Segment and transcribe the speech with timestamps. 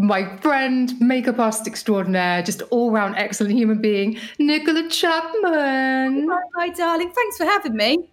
[0.00, 6.26] My friend, makeup artist extraordinaire, just all round excellent human being, Nicola Chapman.
[6.56, 7.10] Hi, darling.
[7.10, 8.08] Thanks for having me.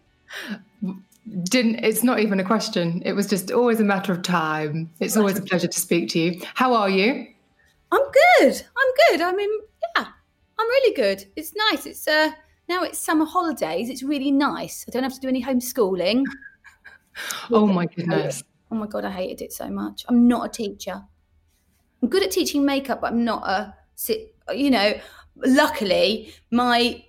[1.43, 3.02] Didn't it's not even a question.
[3.05, 4.91] It was just always a matter of time.
[4.99, 6.41] It's always a pleasure to speak to you.
[6.55, 7.25] How are you?
[7.93, 8.61] I'm good.
[8.77, 9.21] I'm good.
[9.21, 9.49] I mean,
[9.95, 10.08] yeah,
[10.59, 11.23] I'm really good.
[11.38, 11.85] It's nice.
[11.85, 12.31] It's uh
[12.67, 13.89] now it's summer holidays.
[13.89, 14.83] It's really nice.
[14.89, 16.25] I don't have to do any homeschooling.
[17.49, 18.43] Oh my goodness.
[18.69, 20.05] Oh my god, I hated it so much.
[20.08, 21.02] I'm not a teacher.
[22.01, 23.73] I'm good at teaching makeup, but I'm not a.
[24.55, 24.93] You know,
[25.35, 27.03] luckily my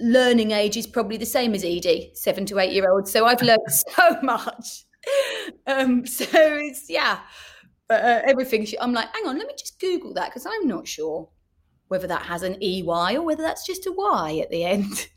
[0.00, 3.08] learning age is probably the same as Edie, seven to eight year old.
[3.08, 4.84] So I've learned so much.
[5.66, 7.20] Um, so it's yeah,
[7.88, 8.66] but uh, everything.
[8.80, 11.28] I'm like, hang on, let me just Google that because I'm not sure
[11.88, 15.08] whether that has an EY or whether that's just a Y at the end.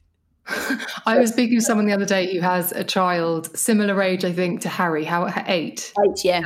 [1.05, 4.33] I was speaking to someone the other day who has a child similar age, I
[4.33, 6.41] think, to Harry, how eight, Eight, yeah.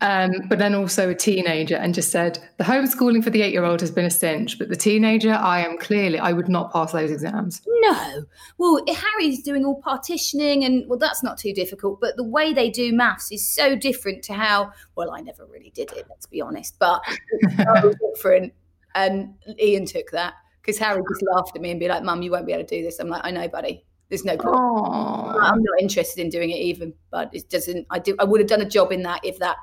[0.00, 3.90] Um, but then also a teenager, and just said the homeschooling for the eight-year-old has
[3.90, 7.62] been a cinch, but the teenager, I am clearly, I would not pass those exams.
[7.66, 8.24] No.
[8.58, 12.00] Well, Harry's doing all partitioning, and well, that's not too difficult.
[12.00, 14.72] But the way they do maths is so different to how.
[14.94, 16.06] Well, I never really did it.
[16.08, 18.52] Let's be honest, but it's so different.
[18.94, 22.30] And Ian took that because Harry just laughed at me and be like, "Mum, you
[22.30, 23.84] won't be able to do this." I'm like, "I know, buddy.
[24.08, 24.62] There's no problem.
[24.62, 27.86] Oh, I'm not interested in doing it even." But it doesn't.
[27.90, 28.14] I do.
[28.18, 29.56] I would have done a job in that if that.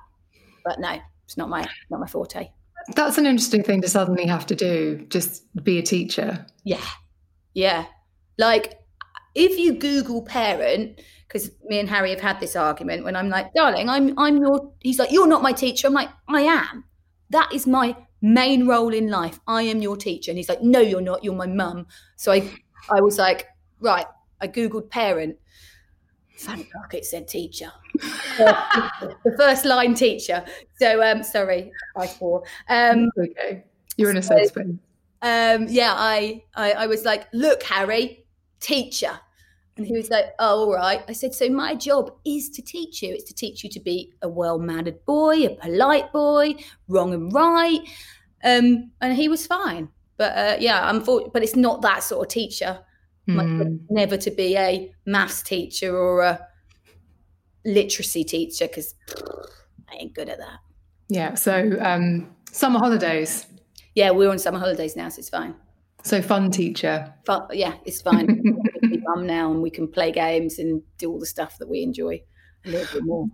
[0.65, 2.49] But no, it's not my not my forte.
[2.95, 5.05] that's an interesting thing to suddenly have to do.
[5.09, 6.45] Just be a teacher.
[6.63, 6.83] Yeah.
[7.53, 7.85] Yeah.
[8.37, 8.79] Like
[9.35, 13.53] if you Google parent, because me and Harry have had this argument when I'm like,
[13.53, 15.87] darling, I'm I'm your he's like, You're not my teacher.
[15.87, 16.85] I'm like, I am.
[17.29, 19.39] That is my main role in life.
[19.47, 20.31] I am your teacher.
[20.31, 21.87] And he's like, No, you're not, you're my mum.
[22.15, 22.49] So I
[22.89, 23.47] I was like,
[23.79, 24.05] right,
[24.43, 25.37] I Googled parent.
[26.37, 27.71] Thank fuck it said teacher.
[28.37, 30.43] the first line teacher.
[30.79, 32.43] So um sorry, I swore.
[32.67, 33.63] Um Okay,
[33.95, 34.65] you're in a safe space.
[35.21, 38.25] um, yeah, I, I, I was like, look, Harry,
[38.59, 39.17] teacher.
[39.77, 41.01] And he was like, oh, all right.
[41.07, 43.13] I said, so my job is to teach you.
[43.13, 46.55] It's to teach you to be a well mannered boy, a polite boy,
[46.89, 47.79] wrong and right.
[48.43, 49.87] Um, and he was fine.
[50.17, 52.79] But uh, yeah, I'm for, but it's not that sort of teacher.
[53.25, 56.47] Is never to be a maths teacher or a
[57.65, 58.95] literacy teacher because
[59.89, 60.59] I ain't good at that.
[61.09, 61.35] Yeah.
[61.35, 63.45] So um, summer holidays.
[63.95, 65.55] Yeah, we're on summer holidays now, so it's fine.
[66.03, 67.13] So fun teacher.
[67.25, 68.57] But yeah, it's fine.
[68.81, 72.21] Mum now, and we can play games and do all the stuff that we enjoy
[72.65, 73.27] a little bit more.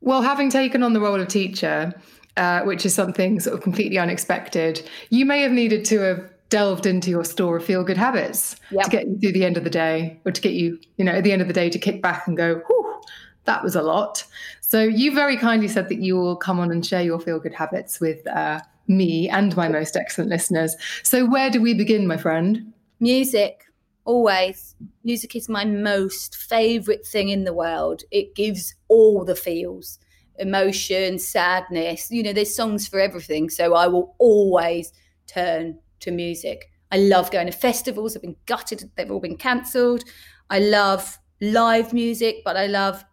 [0.00, 1.92] Well, having taken on the role of teacher,
[2.36, 6.86] uh, which is something sort of completely unexpected, you may have needed to have delved
[6.86, 8.84] into your store of feel good habits Yep.
[8.84, 11.12] to get you through the end of the day, or to get you, you know,
[11.12, 13.00] at the end of the day to kick back and go, whew,
[13.44, 14.24] that was a lot.
[14.60, 17.54] So you very kindly said that you will come on and share your feel good
[17.54, 20.76] habits with uh, me and my most excellent listeners.
[21.02, 22.72] So where do we begin, my friend?
[23.00, 23.64] Music,
[24.04, 24.74] always.
[25.02, 28.02] Music is my most favourite thing in the world.
[28.10, 29.98] It gives all the feels
[30.38, 32.10] emotion, sadness.
[32.10, 33.50] You know, there's songs for everything.
[33.50, 34.92] So I will always
[35.26, 36.70] turn to music.
[36.90, 38.16] I love going to festivals.
[38.16, 40.04] I've been gutted, they've all been cancelled.
[40.48, 43.04] I love live music, but I love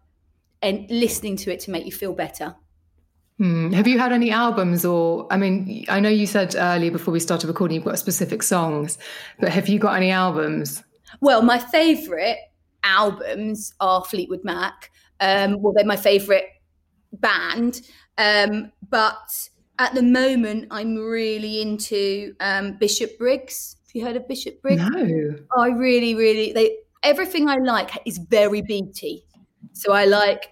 [0.61, 2.55] and listening to it to make you feel better.
[3.37, 3.71] Hmm.
[3.71, 7.19] Have you had any albums or, I mean, I know you said earlier before we
[7.19, 8.99] started recording you've got specific songs,
[9.39, 10.83] but have you got any albums?
[11.21, 12.37] Well, my favourite
[12.83, 14.91] albums are Fleetwood Mac.
[15.19, 16.45] Um, well, they're my favourite
[17.13, 17.81] band.
[18.17, 19.49] Um, but
[19.81, 23.77] at the moment, I'm really into um, Bishop Briggs.
[23.87, 24.83] Have you heard of Bishop Briggs?
[24.83, 25.35] No.
[25.57, 29.25] I really, really they everything I like is very beaty.
[29.73, 30.49] So I like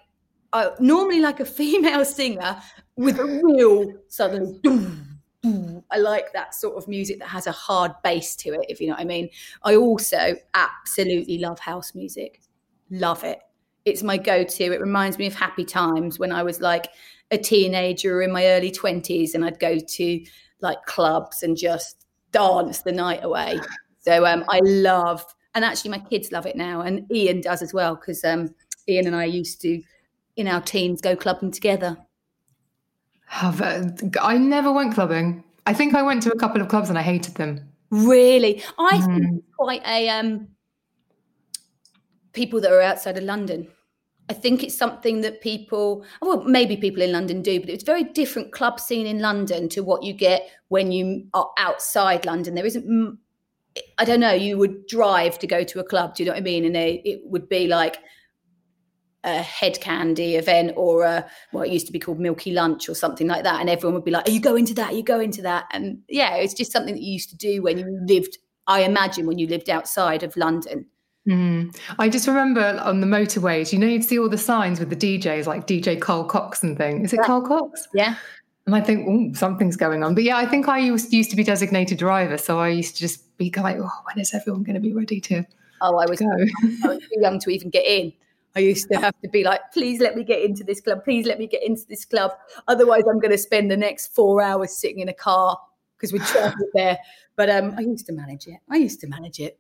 [0.52, 2.60] I normally like a female singer
[2.96, 4.60] with a real suddenly.
[5.92, 8.88] I like that sort of music that has a hard bass to it, if you
[8.88, 9.30] know what I mean.
[9.64, 12.42] I also absolutely love house music.
[12.90, 13.40] Love it.
[13.86, 14.64] It's my go to.
[14.64, 16.90] It reminds me of happy times when I was like
[17.32, 20.26] a teenager in my early 20s and I'd go to
[20.62, 23.60] like clubs and just dance the night away.
[24.00, 25.24] So um, I love,
[25.56, 28.54] and actually my kids love it now, and Ian does as well because um,
[28.88, 29.82] Ian and I used to,
[30.36, 31.98] in our teens, go clubbing together.
[33.26, 35.44] Have a, I never went clubbing.
[35.66, 37.70] I think I went to a couple of clubs and I hated them.
[37.92, 40.48] Really, I think quite a um,
[42.34, 43.68] people that are outside of London.
[44.30, 48.04] I think it's something that people, well, maybe people in London do, but it's very
[48.04, 52.54] different club scene in London to what you get when you are outside London.
[52.54, 53.18] There isn't,
[53.98, 56.40] I don't know, you would drive to go to a club, do you know what
[56.40, 56.64] I mean?
[56.64, 57.98] And they, it would be like
[59.24, 62.94] a Hed Kandi event or a, what it used to be called Milky Lunch or
[62.94, 63.60] something like that.
[63.60, 64.92] And everyone would be like, Are you going to that?
[64.92, 65.66] Are you going to that?
[65.72, 68.38] And yeah, it's just something that you used to do when you lived,
[68.68, 70.86] I imagine, when you lived outside of London.
[71.28, 71.76] Mm.
[71.98, 74.96] I just remember on the motorways, you know, you'd see all the signs with the
[74.96, 77.04] DJs like DJ Carl Cox and thing.
[77.04, 77.26] Is it Yeah.
[77.26, 77.88] Carl Cox?
[77.94, 78.16] Yeah.
[78.66, 80.16] And I think, oh, something's going on.
[80.16, 82.38] But yeah, I think I used, used to be designated driver.
[82.38, 85.20] So I used to just be like, oh, when is everyone going to be ready
[85.22, 85.44] to
[85.82, 86.26] Oh, I was, go?
[86.84, 88.14] I was too young to even get in.
[88.56, 91.04] I used to have to be like, please let me get into this club.
[91.04, 92.32] Please let me get into this club.
[92.68, 95.58] Otherwise, I'm going to spend the next four hours sitting in a car
[95.96, 96.98] because we traveled there.
[97.36, 98.58] But um, I used to manage it.
[98.70, 99.60] I used to manage it.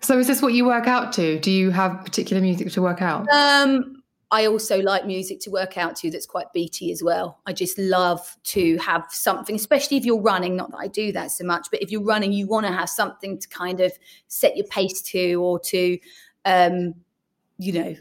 [0.00, 1.38] So is this what you work out to?
[1.38, 3.28] Do you have particular music to work out?
[3.30, 7.40] Um, I also like music to work out to that's quite beaty as well.
[7.46, 10.56] I just love to have something, especially if you're running.
[10.56, 12.88] Not that I do that so much, but if you're running, you want to have
[12.88, 13.92] something to kind of
[14.26, 15.98] set your pace to, or to,
[16.44, 16.94] um,
[17.58, 17.96] you know,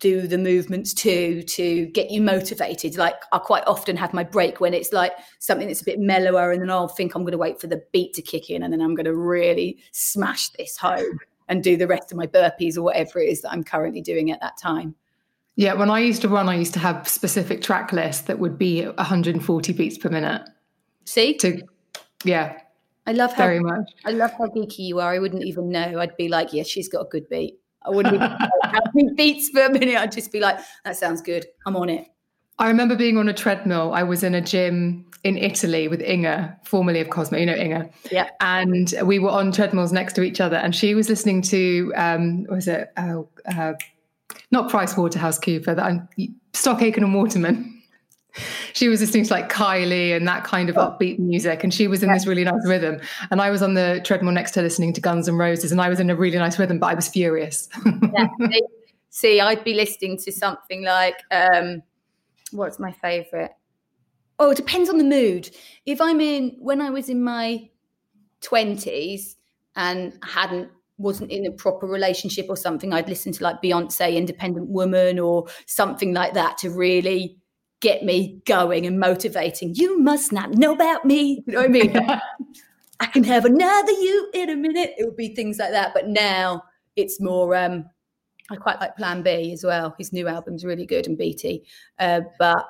[0.00, 2.96] do the movements to to get you motivated.
[2.96, 6.50] Like I quite often have my break when it's like something that's a bit mellower,
[6.50, 8.72] and then I'll think I'm going to wait for the beat to kick in, and
[8.72, 11.18] then I'm going to really smash this home
[11.48, 14.30] and do the rest of my burpees or whatever it is that I'm currently doing
[14.30, 14.94] at that time.
[15.56, 18.56] Yeah, when I used to run, I used to have specific track lists that would
[18.56, 20.42] be 140 beats per minute.
[21.04, 21.62] See, To
[22.24, 22.58] yeah,
[23.06, 23.90] I love how very much.
[24.04, 25.12] I love how geeky you are.
[25.12, 25.98] I wouldn't even know.
[26.00, 27.59] I'd be like, yeah, she's got a good beat.
[27.82, 29.96] I wouldn't even know how many beats for a minute.
[29.96, 31.46] I'd just be like, that sounds good.
[31.66, 32.08] I'm on it.
[32.58, 33.94] I remember being on a treadmill.
[33.94, 37.38] I was in a gym in Italy with Inga, formerly of Cosmo.
[37.38, 37.88] You know Inga.
[38.10, 38.28] Yeah.
[38.40, 42.44] And we were on treadmills next to each other, and she was listening to um,
[42.44, 42.92] what was it?
[42.98, 43.72] Oh, uh,
[44.50, 45.74] not Price Waterhouse Cooper.
[45.74, 46.08] That I'm
[46.52, 47.76] Stock Aitken and Waterman.
[48.72, 52.02] She was listening to like Kylie and that kind of upbeat music, and she was
[52.02, 53.00] in this really nice rhythm.
[53.30, 55.80] And I was on the treadmill next to her listening to Guns N' Roses, and
[55.80, 57.68] I was in a really nice rhythm, but I was furious.
[58.14, 58.28] Yeah.
[58.50, 58.62] See-
[59.12, 61.82] See, I'd be listening to something like, um,
[62.52, 63.50] what's my favorite?
[64.38, 65.50] Oh, it depends on the mood.
[65.84, 67.68] If I'm in, when I was in my
[68.42, 69.34] 20s
[69.74, 74.68] and hadn't, wasn't in a proper relationship or something, I'd listen to like Beyonce, Independent
[74.68, 77.36] Woman, or something like that to really
[77.80, 79.74] get me going and motivating.
[79.74, 81.42] You must not know about me.
[81.46, 81.96] You know what I mean?
[83.00, 84.94] I can have another you in a minute.
[84.98, 85.94] It would be things like that.
[85.94, 86.62] But now
[86.96, 87.86] it's more, um,
[88.50, 89.94] I quite like Plan B as well.
[89.98, 91.64] His new album's really good and beaty.
[91.98, 92.66] Uh, but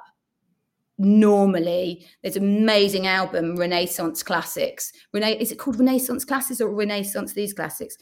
[0.99, 4.93] normally there's an amazing album, Renaissance Classics.
[5.13, 7.97] Rena- is it called Renaissance Classics or Renaissance These Classics?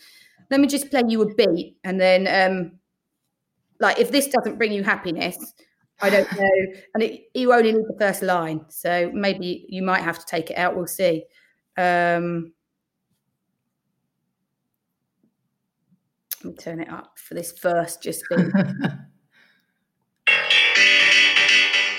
[0.51, 2.73] Let me just play you a beat and then um
[3.81, 5.55] like if this doesn't bring you happiness,
[6.01, 6.51] I don't know.
[6.95, 8.65] And it, you only need the first line.
[8.69, 10.77] So maybe you might have to take it out.
[10.77, 11.25] We'll see.
[11.77, 12.53] Um
[16.45, 18.39] let me turn it up for this first just beat.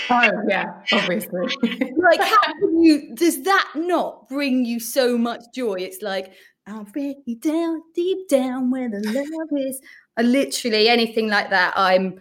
[0.09, 1.47] oh yeah, obviously.
[1.97, 6.33] like how can you does that not bring you so much joy it's like
[6.67, 9.81] i'll break you down deep down where the love is
[10.17, 12.19] I literally anything like that i'm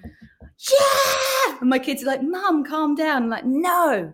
[0.71, 4.13] yeah and my kids are like mum calm down I'm like no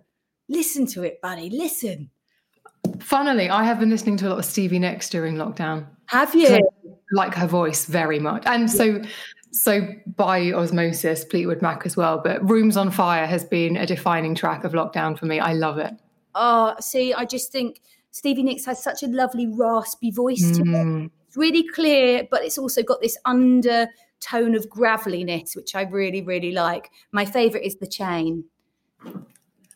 [0.48, 2.10] listen to it buddy listen
[3.00, 5.86] Funnily, I have been listening to a lot of Stevie Nicks during lockdown.
[6.06, 6.60] have you
[7.12, 9.00] like her voice very much, and so
[9.52, 12.20] so by osmosis, Fleetwood Mac as well.
[12.22, 15.40] But Rooms on Fire has been a defining track of lockdown for me.
[15.40, 15.94] I love it.
[16.34, 20.66] oh see i just think stevie nicks has such a lovely raspy voice to it
[20.66, 21.10] Mm.
[21.26, 23.16] it's really clear, but it's also got this
[24.32, 26.90] undertone of graveliness, which I really, really like.
[27.12, 28.44] My favorite is the chain.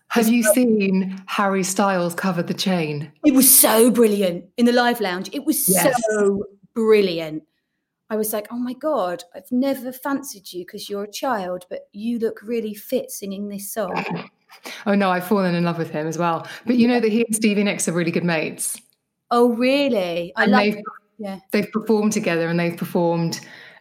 [0.08, 3.12] Have you seen Harry Styles cover the chain?
[3.24, 5.28] It was so brilliant in the live lounge.
[5.32, 5.94] It was Yes.
[6.10, 7.42] so brilliant.
[8.10, 11.88] I was like, oh my God, I've never fancied you because you're a child, but
[11.92, 14.04] you look really fit singing this song.
[14.86, 16.48] Oh no, I've fallen in love with him as well.
[16.64, 18.80] But you know that he and Stevie Nicks are really good mates.
[19.30, 20.32] Oh, really?
[20.36, 20.74] I And love
[21.18, 21.40] yeah.
[21.52, 23.40] they've performed together and they've performed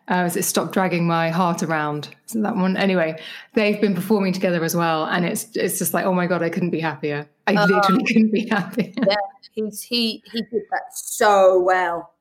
[0.10, 2.16] uh, is it Stop Dragging My Heart Around?
[2.30, 2.78] Isn't that one?
[2.78, 3.20] Anyway,
[3.54, 5.06] they've been performing together as well.
[5.06, 7.28] And it's it's just like, oh my God, I couldn't be happier.
[7.48, 8.94] I literally couldn't be happier.
[9.08, 9.16] yeah,
[9.52, 12.14] he's he he did that so well.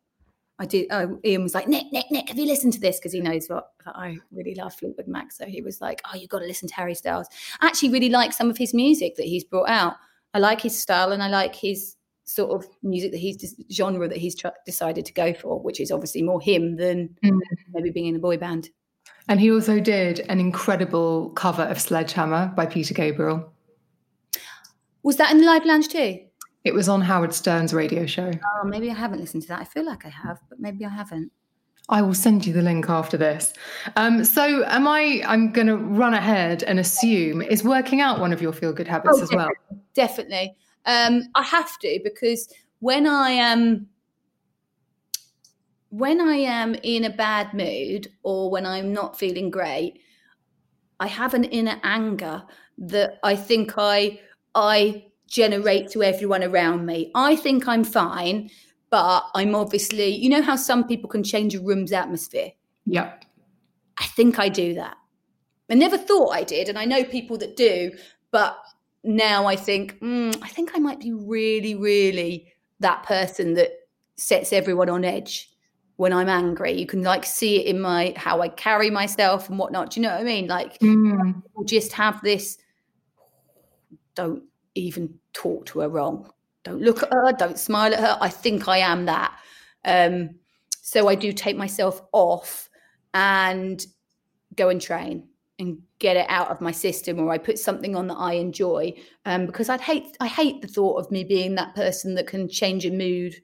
[0.58, 0.86] I did.
[0.90, 2.98] Oh, Ian was like, Nic, Nic, Nic, have you listened to this?
[2.98, 5.30] Because he knows what I really love Fleetwood Mac.
[5.30, 7.28] So he was like, oh, you've got to listen to Harry Styles.
[7.60, 9.96] I actually really like some of his music that he's brought out.
[10.32, 11.95] I like his style and I like his
[12.26, 15.90] sort of music that he's genre that he's tr- decided to go for, which is
[15.90, 17.38] obviously more him than Mm.
[17.72, 18.68] maybe being in a boy band.
[19.28, 23.52] And he also did an incredible cover of Sledgehammer by Peter Gabriel.
[25.02, 26.20] Was that in the live lounge too?
[26.64, 28.30] It was on Howard Stern's radio show.
[28.60, 29.60] Oh, maybe I haven't listened to that.
[29.60, 31.30] I feel like I have, but maybe I haven't.
[31.88, 33.52] I will send you the link after this.
[33.94, 35.22] Um, so, am I?
[35.24, 38.88] I'm going to run ahead and assume is working out one of your feel good
[38.88, 39.48] habits Oh, as well.
[39.94, 40.56] definitely.
[40.86, 43.88] Um, I have to because when I am
[45.90, 50.00] when I am in a bad mood or when I'm not feeling great,
[51.00, 52.42] I have an inner anger
[52.78, 54.20] that I think I
[54.54, 57.10] I generate to everyone around me.
[57.14, 58.50] I think I'm fine,
[58.90, 62.52] but I'm obviously, you know how some people can change a room's atmosphere.
[62.86, 63.24] Yep.
[63.98, 64.96] I think I do that.
[65.68, 67.90] I never thought I did, and I know people that do,
[68.30, 68.56] but
[69.06, 73.70] now I think, mm, I think I might be really, really that person that
[74.16, 75.50] sets everyone on edge
[75.96, 76.72] when I'm angry.
[76.72, 79.90] You can like see it in my how I carry myself and whatnot.
[79.92, 80.46] Do you know what I mean?
[80.46, 81.42] Like Mm.
[81.64, 82.58] just have this.
[84.14, 84.42] Don't
[84.74, 86.30] even talk to her wrong.
[86.64, 87.32] Don't look at her.
[87.32, 88.18] Don't smile at her.
[88.20, 89.38] I think I am that.
[89.84, 90.30] Um,
[90.82, 92.68] so I do take myself off
[93.14, 93.84] and
[94.54, 98.06] go and train and get it out of my system, or I put something on
[98.08, 98.94] that I enjoy.
[99.24, 102.48] Um, because I'd hate I hate the thought of me being that person that can
[102.48, 103.36] change a mood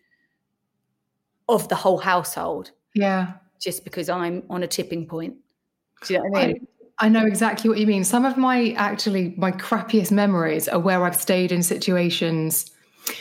[1.48, 3.34] of the whole household Yeah.
[3.60, 5.36] just because I'm on a tipping point.
[6.04, 6.66] Do you know what I I, mean?
[6.98, 8.04] I know exactly what you mean.
[8.04, 12.70] Some of my actually my crappiest memories are where I've stayed in situations,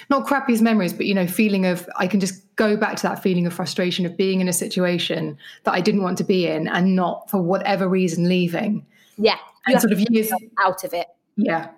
[0.10, 3.24] not crappiest memories, but you know, feeling of I can just go back to that
[3.24, 6.68] feeling of frustration of being in a situation that I didn't want to be in
[6.68, 8.86] and not for whatever reason leaving.
[9.22, 9.38] Yeah,
[9.68, 11.08] And sort of years, out of it.
[11.38, 11.70] yeah.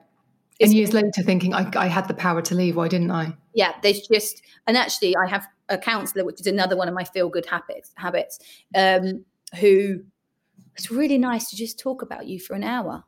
[0.59, 3.35] It's- And years later thinking I, I had the power to leave, why didn't I?
[3.55, 7.03] yeah there's just and actually i have a counselor which is another one of my
[7.03, 8.39] feel good habits habits
[8.75, 9.23] um
[9.59, 9.99] who
[10.75, 13.03] it's really nice to just talk about you for an hour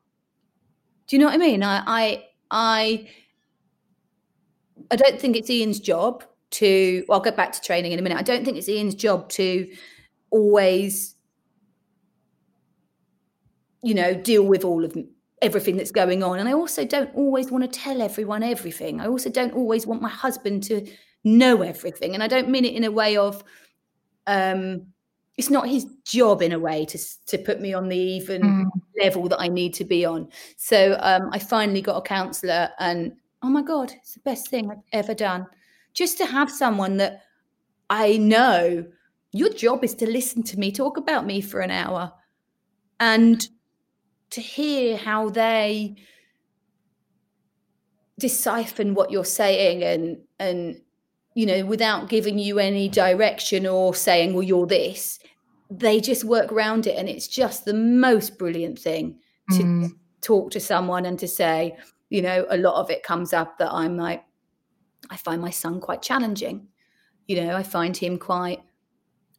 [1.08, 3.08] do you know what i mean i i i,
[4.92, 8.02] I don't think it's ian's job to well, i'll get back to training in a
[8.04, 9.68] minute i don't think it's ian's job to
[10.30, 11.15] always
[13.86, 14.98] you know deal with all of
[15.42, 16.40] everything that's going on.
[16.40, 19.00] And I also don't always want to tell everyone everything.
[19.00, 20.88] I also don't always want my husband to
[21.24, 22.14] know everything.
[22.16, 23.44] And I don't mean it in a way of,
[24.26, 24.88] um,
[25.38, 28.72] it's not his job in a way to to put me on the even Mm.
[29.04, 30.30] level that I need to be on.
[30.58, 33.12] So um, I finally got a counsellor, and
[33.44, 35.46] oh my god, it's the best thing I've ever done.
[35.94, 37.22] Just to have someone that
[37.90, 38.86] I know
[39.32, 42.12] your job is to listen to me talk about me for an hour,
[43.00, 43.48] and
[44.36, 45.96] to hear how they
[48.20, 50.82] decipher what you're saying and and
[51.34, 55.20] you know without giving you any direction or saying well you're this
[55.70, 59.20] they just work around it and it's just the most brilliant thing
[59.52, 59.92] to Mm.
[60.22, 61.78] talk to someone and to say
[62.10, 64.24] you know a lot of it comes up that i'm like
[65.10, 66.68] i find my son quite challenging
[67.28, 68.62] you know i find him quite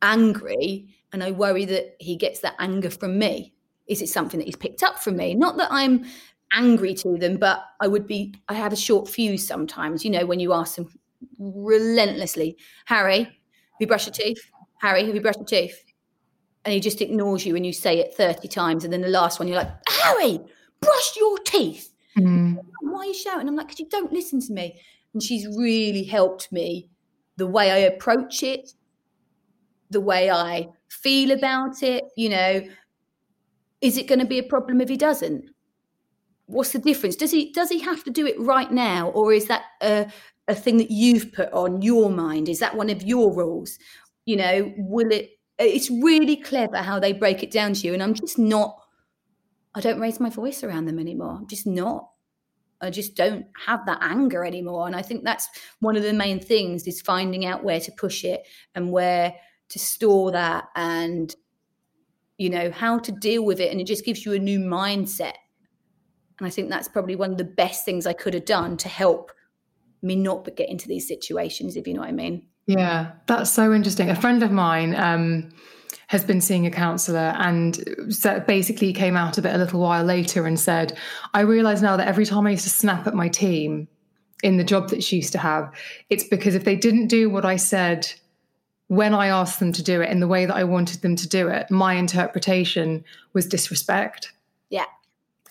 [0.03, 3.55] angry and i worry that he gets that anger from me
[3.87, 5.35] is it something that he's picked up from me?
[5.35, 6.05] Not that i'm
[6.53, 10.25] angry to them but i would be i have a short fuse sometimes you know
[10.25, 10.89] when you ask them
[11.41, 13.25] relentlessly harry
[13.77, 14.51] have you brushed your teeth?
[14.81, 15.85] Harry have you brushed your teeth?
[16.65, 19.39] And he just ignores you and you say it 30 times and then the last
[19.39, 20.41] one you're like harry
[20.81, 21.93] brush your teeth!
[22.19, 22.57] Mm.
[22.81, 23.47] why are you shouting?
[23.47, 24.81] I'm like because you don't listen to me.
[25.13, 26.89] And she's really helped me
[27.37, 28.73] the way i approach it
[29.91, 32.63] the way i feel about it you know
[33.81, 35.45] is it going to be a problem if he doesn't?
[36.47, 37.17] What's the difference?
[37.17, 40.07] Does he does he have to do it right now or is that a,
[40.49, 42.49] a thing that you've put on your mind?
[42.49, 43.79] Is that one of your rules?
[44.25, 48.03] You know will it it's really clever how they break it down to you and
[48.03, 48.77] i'm just not
[49.75, 51.37] i don't raise my voice around them anymore.
[51.39, 52.11] I'm just not.
[52.81, 54.87] I just don't have that anger anymore.
[54.87, 55.49] And I think that's
[55.81, 59.35] one of the main things is finding out where to push it and where
[59.71, 61.35] to store that and
[62.39, 65.35] you know how to deal with it and it just gives you a new mindset.
[66.39, 68.89] And i think that's probably one of the best things i could have done to
[68.89, 69.33] help
[70.03, 72.47] me not get into these situations if you know what i mean.
[72.67, 74.11] Yeah that's so interesting.
[74.11, 75.51] A friend of mine um,
[76.09, 77.79] has been seeing a counselor and
[78.47, 80.97] basically came out of it a little while later and said
[81.35, 83.89] i realize now that every time i used to snap at my team
[84.43, 85.73] in the job that she used to have
[86.11, 88.13] it's because if they didn't do what i said
[88.89, 91.29] when I asked them to do it in the way that I wanted them to
[91.29, 94.33] do it, my interpretation was disrespect.
[94.71, 94.85] Yeah.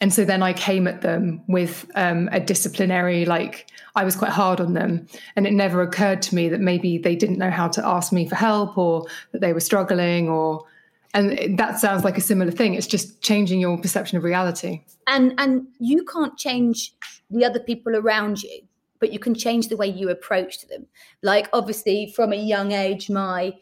[0.01, 4.31] And so then I came at them with um, a disciplinary, like I was quite
[4.31, 5.07] hard on them.
[5.35, 8.27] And it never occurred to me that maybe they didn't know how to ask me
[8.27, 10.65] for help or that they were struggling or.
[11.13, 12.73] And that sounds like a similar thing.
[12.73, 14.81] It's just changing your perception of reality.
[15.07, 16.93] And and you can't change
[17.29, 18.67] the other people around you
[18.99, 20.85] but you can change the way you approach them.
[21.21, 23.53] Like obviously from a young age, my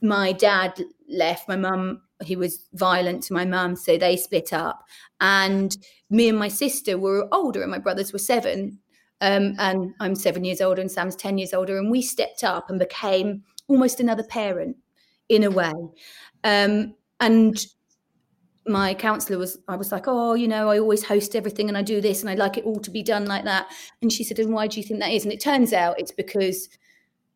[0.00, 1.48] my dad left.
[1.48, 4.84] My mum, he was violent to my mum, so they split up.
[5.20, 5.76] And
[6.10, 8.78] me and my sister were older, and my brothers were seven.
[9.20, 12.70] Um, and I'm seven years older, and Sam's ten years older, and we stepped up
[12.70, 14.76] and became almost another parent
[15.28, 15.72] in a way.
[16.44, 17.66] Um, and
[18.68, 21.82] my counselor was i was like oh you know i always host everything and i
[21.82, 23.66] do this and i like it all to be done like that.
[24.02, 25.24] And she said and why do you think that is?
[25.24, 26.68] And it turns out it's because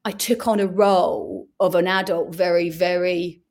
[0.05, 3.43] i took on a role of an adult very very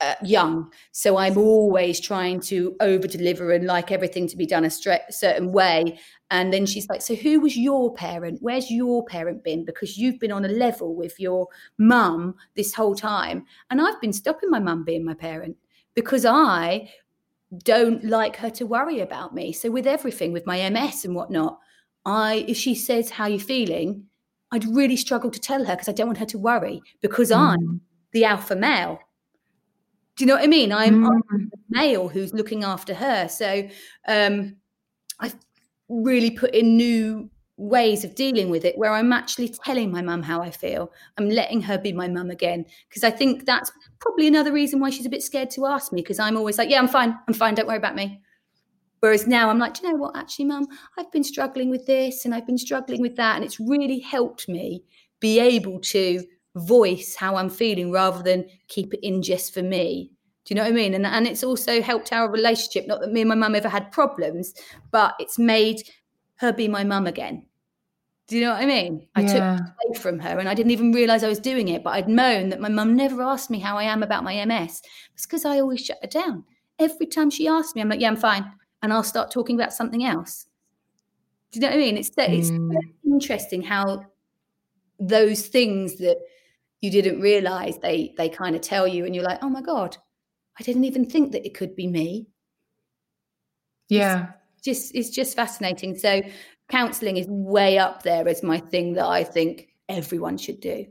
[0.00, 0.70] uh, young.
[0.92, 5.10] So i'm always trying to over deliver and like everything to be done a stra-
[5.10, 5.98] certain way.
[6.30, 8.38] And then she's like so who was your parent?
[8.40, 9.64] Where's your parent been?
[9.64, 13.44] Because you've been on a level with your mum this whole time.
[13.70, 15.56] And i've been stopping my mum being my parent
[15.98, 16.88] because I
[17.64, 19.52] don't like her to worry about me.
[19.52, 21.58] So with everything, with my MS and whatnot,
[22.04, 24.04] I if she says how you feeling,
[24.52, 27.38] I'd really struggle to tell her because I don't want her to worry because mm.
[27.38, 27.80] I'm
[28.12, 29.00] the alpha male.
[30.14, 30.70] Do you know what I mean?
[30.72, 31.20] I'm, mm.
[31.32, 33.26] I'm the male who's looking after her.
[33.26, 33.68] So
[34.06, 34.54] um,
[35.18, 35.34] I've
[35.88, 40.22] really put in new ways of dealing with it where I'm actually telling my mum
[40.22, 40.92] how I feel.
[41.18, 42.64] I'm letting her be my mum again.
[42.88, 46.00] Because I think that's probably another reason why she's a bit scared to ask me.
[46.00, 47.18] Because I'm always like, yeah, I'm fine.
[47.26, 47.54] I'm fine.
[47.54, 48.22] Don't worry about me.
[49.00, 50.16] Whereas now I'm like, do you know what?
[50.16, 50.66] Actually, mum,
[50.96, 53.36] I've been struggling with this and I've been struggling with that.
[53.36, 54.84] And it's really helped me
[55.20, 60.12] be able to voice how I'm feeling rather than keep it in just for me.
[60.44, 60.94] Do you know what I mean?
[60.94, 62.86] And, and it's also helped our relationship.
[62.86, 64.54] Not that me and my mum ever had problems,
[64.90, 65.82] but it's made
[66.36, 67.44] her be my mum again.
[68.28, 69.08] Do you know what I mean?
[69.14, 69.56] I yeah.
[69.56, 72.10] took away from her and I didn't even realize I was doing it, but I'd
[72.10, 74.82] moan that my mum never asked me how I am about my MS.
[75.14, 76.44] It's because I always shut her down.
[76.78, 78.44] Every time she asked me, I'm like, yeah, I'm fine.
[78.82, 80.46] And I'll start talking about something else.
[81.50, 81.96] Do you know what I mean?
[81.96, 82.76] It's, it's mm.
[83.04, 84.04] interesting how
[85.00, 86.18] those things that
[86.80, 89.96] you didn't realize they they kind of tell you and you're like, oh my God,
[90.58, 92.26] I didn't even think that it could be me.
[93.88, 94.32] Yeah.
[94.56, 95.96] It's just it's just fascinating.
[95.96, 96.20] So
[96.68, 100.86] counseling is way up there as my thing that I think everyone should do.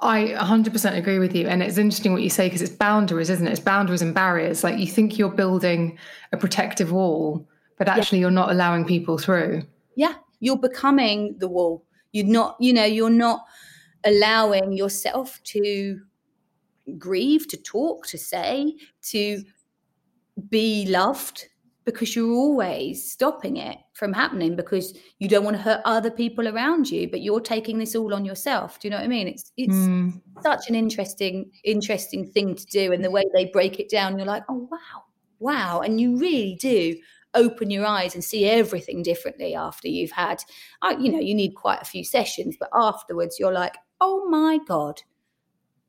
[0.00, 1.48] I 100% agree with you.
[1.48, 3.50] And it's interesting what you say because it's boundaries, isn't it?
[3.50, 4.62] It's boundaries and barriers.
[4.62, 5.98] Like you think you're building
[6.32, 8.22] a protective wall, but actually yeah.
[8.22, 9.62] you're not allowing people through.
[9.96, 10.14] Yeah.
[10.40, 11.84] You're becoming the wall.
[12.12, 13.44] You're not, you know, you're not
[14.04, 16.00] allowing yourself to
[16.96, 19.42] grieve, to talk, to say, to
[20.48, 21.48] be loved
[21.88, 26.46] because you're always stopping it from happening because you don't want to hurt other people
[26.46, 28.78] around you but you're taking this all on yourself.
[28.78, 29.26] Do you know what i mean?
[29.26, 30.20] It's it's mm.
[30.42, 34.26] such an interesting interesting thing to do and the way they break it down you're
[34.26, 35.04] like oh wow
[35.38, 36.94] wow and you really do
[37.32, 40.42] open your eyes and see everything differently after you've had
[40.98, 45.00] you know you need quite a few sessions but afterwards you're like oh my god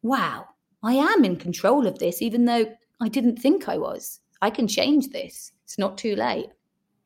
[0.01, 0.45] wow
[0.81, 2.65] i am in control of this even though
[3.01, 4.21] i didn't think i was.
[4.41, 6.49] I can change this it's not too late.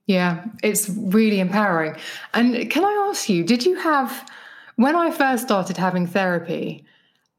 [0.08, 1.97] Yeah, it's really empowering.
[2.34, 4.32] And can I ask you, did you have,
[4.78, 6.86] when I first started having therapy,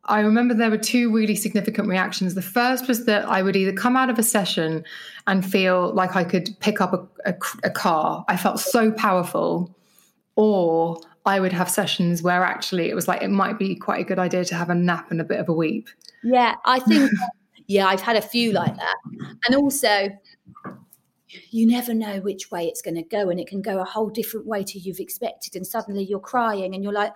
[0.04, 2.34] I remember there were two really significant reactions.
[2.34, 4.84] The first was that I would either come out of a session
[5.26, 7.34] and feel like I could pick up a, a,
[7.64, 9.74] a car, I felt so powerful,
[10.36, 14.04] or I would have sessions where actually it was like it might be quite a
[14.04, 15.88] good idea to have a nap and a bit of a weep.
[16.22, 17.10] Yeah, I think,
[17.66, 18.96] yeah, I've had a few like that.
[19.46, 20.10] And also,
[21.50, 24.10] you never know which way it's going to go and it can go a whole
[24.10, 27.12] different way to you've expected and suddenly you're crying and you're like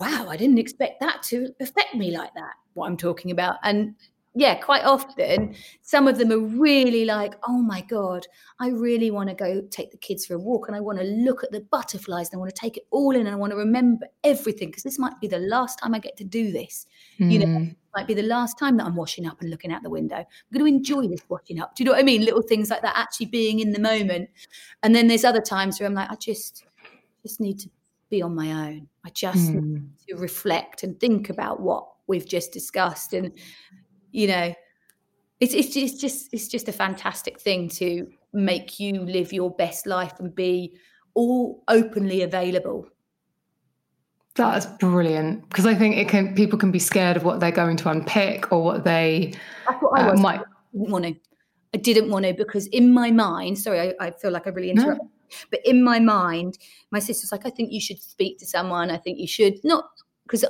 [0.00, 3.94] wow i didn't expect that to affect me like that what i'm talking about and
[4.38, 8.24] yeah, quite often, some of them are really like, oh my God,
[8.60, 11.04] I really want to go take the kids for a walk and I want to
[11.04, 13.50] look at the butterflies and I want to take it all in and I want
[13.50, 16.86] to remember everything because this might be the last time I get to do this.
[17.18, 17.32] Mm.
[17.32, 17.68] You know, hmm.
[17.98, 20.16] Might be the last time that I'm washing up and looking out the window.
[20.16, 21.74] I'm going to enjoy this washing up.
[21.74, 22.24] Do you know what I mean?
[22.24, 24.30] Little things like that, actually being in the moment.
[24.84, 26.64] And then there's other times where I'm like, I just,
[27.24, 27.68] just need to
[28.08, 28.86] be on my own.
[29.04, 29.62] I just mm.
[29.64, 33.32] need to reflect and think about what we've just discussed and
[34.12, 34.54] you know
[35.40, 39.86] it's it's just, just it's just a fantastic thing to make you live your best
[39.86, 40.72] life and be
[41.14, 42.88] all openly available
[44.44, 47.76] that's brilliant because I think it can people can be scared of what they're going
[47.78, 49.34] to unpick or what they
[49.66, 51.16] That's what I uh, might I want to.
[51.74, 54.70] I didn't want to because in my mind, sorry, I, I feel like I really
[54.70, 55.46] interrupted, no.
[55.50, 56.58] but in my mind,
[56.90, 58.90] my sister's like, I think you should speak to someone.
[58.90, 59.84] I think you should not
[60.22, 60.44] because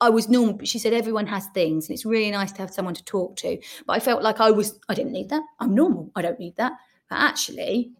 [0.00, 2.70] I was normal, but she said everyone has things, and it's really nice to have
[2.70, 3.58] someone to talk to.
[3.86, 5.42] But I felt like I was, I didn't need that.
[5.58, 6.10] I'm normal.
[6.16, 6.72] I don't need that.
[7.10, 7.92] But actually,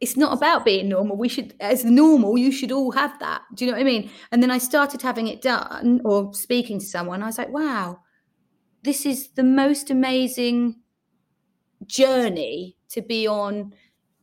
[0.00, 1.16] it's not about being normal.
[1.16, 3.42] We should, as normal, you should all have that.
[3.54, 4.10] Do you know what I mean?
[4.30, 7.22] And then I started having it done or speaking to someone.
[7.22, 8.00] I was like, wow,
[8.82, 10.76] this is the most amazing
[11.86, 13.72] journey to be on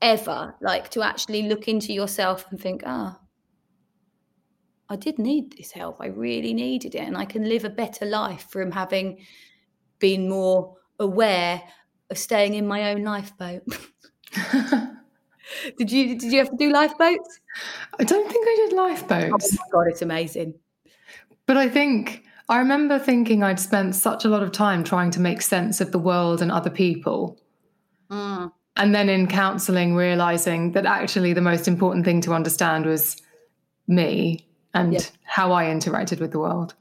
[0.02, 0.56] ever.
[0.62, 3.24] Like to actually look into yourself and think, ah, oh,
[4.90, 5.98] I did need this help.
[6.00, 7.00] I really needed it.
[7.00, 9.26] And I can live a better life from having
[9.98, 11.64] been more aware
[12.12, 13.64] of staying in my own lifeboat.
[15.78, 17.40] did you did you have to do lifeboats?
[18.00, 19.54] I don't think I did lifeboats.
[19.54, 20.54] Oh my god, it's amazing.
[21.46, 25.20] But I think I remember thinking I'd spent such a lot of time trying to
[25.20, 27.40] make sense of the world and other people.
[28.10, 28.52] Mm.
[28.76, 33.22] And then in counseling, realizing that actually the most important thing to understand was
[33.88, 35.02] me and yeah.
[35.24, 36.74] how I interacted with the world.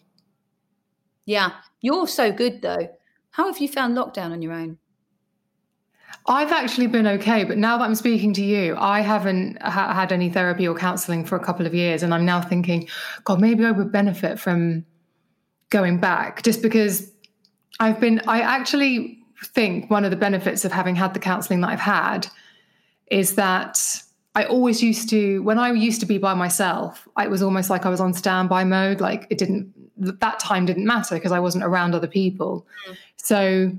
[1.27, 2.89] Yeah, you're so good though.
[3.31, 4.79] How have you found lockdown on your own?
[6.27, 10.13] I've actually been okay, but now that I'm speaking to you, I haven't ha- had
[10.13, 12.03] any therapy or counseling for a couple of years.
[12.03, 12.89] And I'm now thinking,
[13.25, 14.85] God, maybe I would benefit from
[15.71, 17.11] going back just because
[17.81, 21.71] I've been, I actually think one of the benefits of having had the counseling that
[21.71, 22.29] I've had
[23.09, 23.81] is that
[24.37, 27.85] I always used to, when I used to be by myself, it was almost like
[27.85, 29.01] I was on standby mode.
[29.01, 32.67] Like it didn't, that time didn't matter because I wasn't around other people.
[32.89, 32.97] Mm.
[33.17, 33.73] So,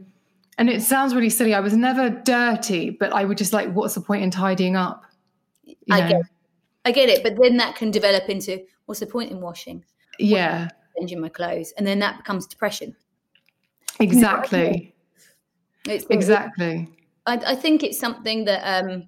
[0.57, 1.53] and it sounds really silly.
[1.53, 5.03] I was never dirty, but I would just like, what's the point in tidying up?
[5.63, 6.07] You I know?
[6.07, 6.25] get it.
[6.85, 7.23] I get it.
[7.23, 9.83] But then that can develop into what's the point in washing?
[10.19, 10.69] Yeah.
[10.97, 11.73] Changing my clothes.
[11.77, 12.95] And then that becomes depression.
[13.99, 14.93] Exactly.
[15.87, 16.89] It's, exactly.
[17.25, 19.07] I, I think it's something that, um,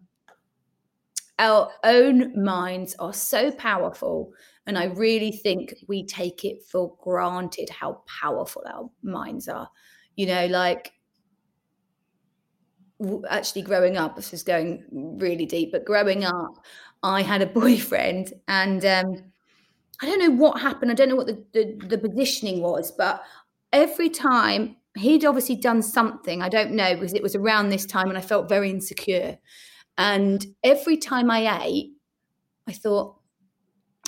[1.38, 4.32] our own minds are so powerful.
[4.68, 9.70] And I really think we take it for granted how powerful our minds are.
[10.16, 10.94] You know, like
[13.30, 16.64] actually growing up, this is going really deep, but growing up,
[17.04, 19.24] I had a boyfriend and um,
[20.02, 20.92] I don't know what happened.
[20.92, 23.24] I don't know what the, the, the positioning was, but
[23.72, 28.10] every time he'd obviously done something, I don't know, because it was around this time
[28.10, 29.38] and I felt very insecure.
[29.98, 31.94] And every time I ate,
[32.68, 33.18] I thought,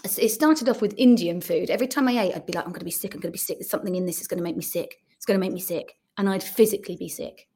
[0.04, 1.69] it started off with Indian food.
[1.69, 3.13] Every time I ate, I'd be like, I'm going to be sick.
[3.13, 3.58] I'm going to be sick.
[3.58, 4.95] There's something in this that's going to make me sick.
[5.15, 5.97] It's going to make me sick.
[6.17, 7.46] And I'd physically be sick.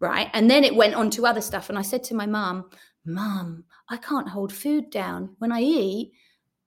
[0.00, 0.30] Right.
[0.32, 1.68] And then it went on to other stuff.
[1.68, 2.70] And I said to my mum,
[3.04, 5.34] Mum, I can't hold food down.
[5.38, 6.12] When I eat,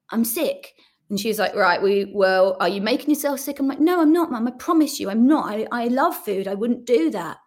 [0.09, 0.73] I'm sick.
[1.09, 3.59] And she was like, Right, we well, are you making yourself sick?
[3.59, 4.47] I'm like, No, I'm not, mum.
[4.47, 5.49] I promise you, I'm not.
[5.49, 6.47] I, I love food.
[6.47, 7.37] I wouldn't do that.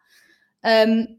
[0.62, 1.18] Um,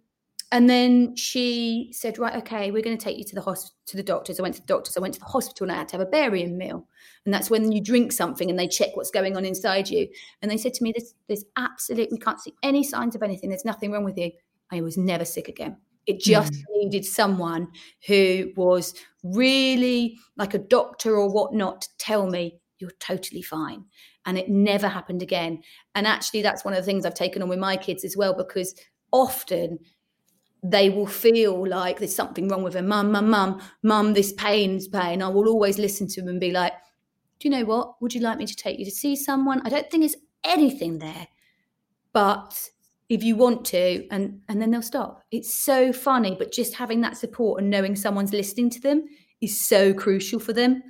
[0.51, 3.97] and then she said, right, okay, we're going to take you to the hospital, to
[3.97, 4.39] the doctors.
[4.39, 4.95] I went to the doctors.
[4.95, 6.87] I went to the hospital and I had to have a barium meal.
[7.25, 10.07] And that's when you drink something and they check what's going on inside you.
[10.41, 13.49] And they said to me, there's, there's absolutely, we can't see any signs of anything.
[13.49, 14.31] There's nothing wrong with you.
[14.71, 15.77] I was never sick again.
[16.05, 16.63] It just mm.
[16.75, 17.67] needed someone
[18.07, 23.85] who was really like a doctor or whatnot to tell me, you're totally fine.
[24.25, 25.61] And it never happened again.
[25.93, 28.35] And actually, that's one of the things I've taken on with my kids as well,
[28.35, 28.75] because
[29.11, 29.79] often
[30.63, 32.87] they will feel like there's something wrong with them.
[32.87, 35.21] Mum, mum, mum, mum, this pain's pain.
[35.21, 36.73] I will always listen to them and be like,
[37.39, 38.01] do you know what?
[38.01, 39.61] Would you like me to take you to see someone?
[39.63, 41.27] I don't think there's anything there,
[42.13, 42.69] but
[43.09, 45.23] if you want to, and and then they'll stop.
[45.31, 49.05] It's so funny, but just having that support and knowing someone's listening to them
[49.41, 50.81] is so crucial for them.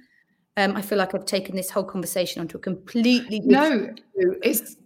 [0.57, 3.93] Um, I feel like I've taken this whole conversation onto a completely no.
[4.15, 4.77] It's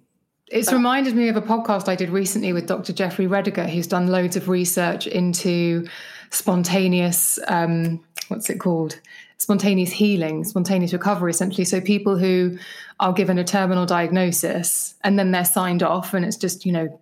[0.47, 2.91] it's reminded me of a podcast I did recently with Dr.
[2.91, 5.87] Jeffrey Rediger, who's done loads of research into
[6.31, 8.99] spontaneous, um, what's it called?
[9.39, 11.65] spontaneous healing, spontaneous recovery, essentially.
[11.65, 12.57] So people who
[12.99, 17.01] are given a terminal diagnosis and then they're signed off, and it's just you know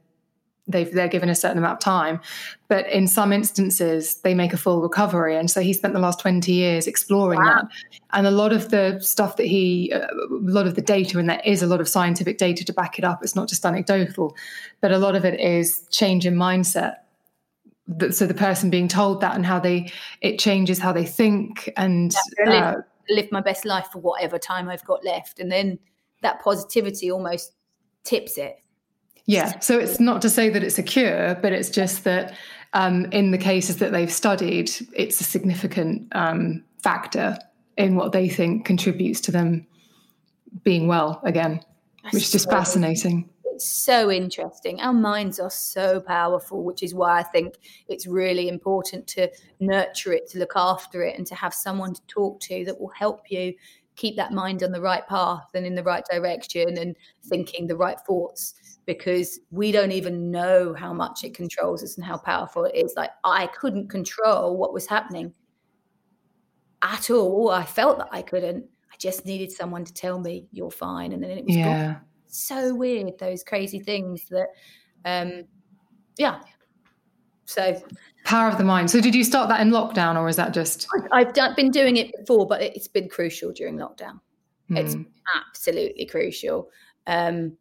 [0.67, 2.19] they've they're given a certain amount of time
[2.67, 5.35] but in some instances they make a full recovery.
[5.35, 7.61] And so he spent the last 20 years exploring wow.
[7.61, 7.67] that.
[8.11, 11.41] And a lot of the stuff that he a lot of the data and there
[11.45, 14.35] is a lot of scientific data to back it up it's not just anecdotal
[14.81, 16.97] but a lot of it is change in mindset.
[18.11, 22.13] So the person being told that and how they it changes how they think and
[22.37, 25.39] yeah, live, uh, live my best life for whatever time i've got left.
[25.39, 25.79] And then
[26.21, 27.53] that positivity almost
[28.03, 28.57] tips it
[29.27, 29.59] yeah.
[29.59, 32.33] So it's not to say that it's a cure, but it's just that
[32.73, 37.37] um, in the cases that they've studied, it's a significant um, factor
[37.77, 39.67] in what they think contributes to them
[40.63, 41.61] being well again,
[42.03, 43.29] That's which is just so, fascinating.
[43.43, 44.79] It's so interesting.
[44.79, 47.55] Our minds are so powerful, which is why I think
[47.89, 52.01] it's really important to nurture it, to look after it, and to have someone to
[52.07, 53.53] talk to that will help you
[53.97, 57.75] keep that mind on the right path and in the right direction and thinking the
[57.75, 58.53] right thoughts
[58.87, 62.93] because we don't even know how much it controls us and how powerful it is.
[62.95, 65.33] Like I couldn't control what was happening
[66.81, 67.51] at all.
[67.51, 68.63] I felt that I couldn't.
[68.91, 71.85] I just needed someone to tell me you're fine, and then it was yeah.
[71.85, 72.01] Gone.
[72.27, 73.19] so weird.
[73.19, 74.47] Those crazy things that,
[75.05, 75.43] um,
[76.17, 76.39] yeah.
[77.45, 77.81] So
[78.23, 78.89] power of the mind.
[78.89, 80.87] So did you start that in lockdown, or is that just?
[81.11, 84.21] I've done, been doing it before, but it's been crucial during lockdown.
[84.71, 84.77] Mm.
[84.77, 85.03] It's hmm.
[85.35, 86.69] absolutely crucial.
[87.05, 87.57] Um,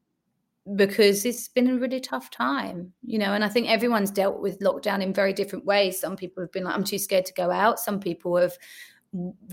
[0.75, 3.33] because it's been a really tough time, you know.
[3.35, 6.01] And I think everyone's dealt with lockdown in very different ways.
[6.01, 7.79] Some people have been like, I'm too scared to go out.
[7.79, 8.57] Some people have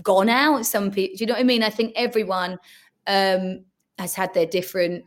[0.02, 0.66] gone out.
[0.66, 1.62] Some people, you know what I mean?
[1.62, 2.58] I think everyone
[3.06, 3.64] um,
[3.98, 5.04] has had their different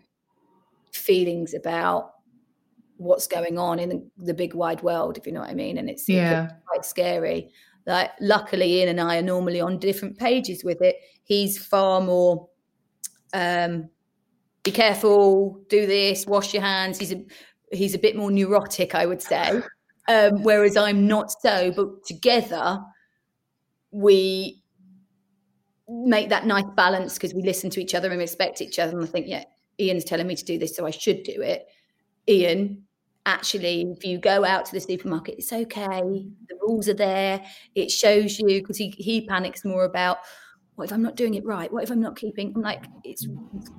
[0.94, 2.14] feelings about
[2.96, 5.78] what's going on in the, the, big wide world, if you know what I mean.
[5.78, 6.52] And it's, yeah.
[6.66, 7.52] quite scary.
[7.86, 10.96] Like, luckily, Ian and I are normally on different pages with it.
[11.24, 12.50] He's far more.
[13.34, 13.90] Um,
[14.68, 17.00] be careful, do this, wash your hands.
[17.00, 17.24] He's a
[17.72, 19.62] he's a bit more neurotic, I would say.
[20.10, 22.80] Um, whereas I'm not so, but together
[23.92, 24.64] we
[25.90, 28.98] make that nice balance because we listen to each other and respect each other.
[28.98, 29.44] And I think, yeah,
[29.78, 31.68] Ian's telling me to do this, so I should do it.
[32.30, 32.84] Ian,
[33.26, 36.26] actually, if you go out to the supermarket, it's okay.
[36.48, 37.44] The rules are there.
[37.76, 40.20] It shows you because he he panics more about
[40.78, 41.74] what if I'm not doing it right?
[41.74, 42.54] What if I'm not keeping?
[42.56, 43.26] I'm like, it's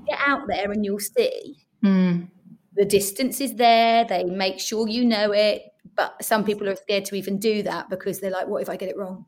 [0.09, 1.57] get out there and you'll see.
[1.85, 2.29] Mm.
[2.75, 4.05] The distance is there.
[4.05, 5.63] They make sure you know it.
[5.95, 8.75] But some people are scared to even do that because they're like, what if I
[8.75, 9.25] get it wrong?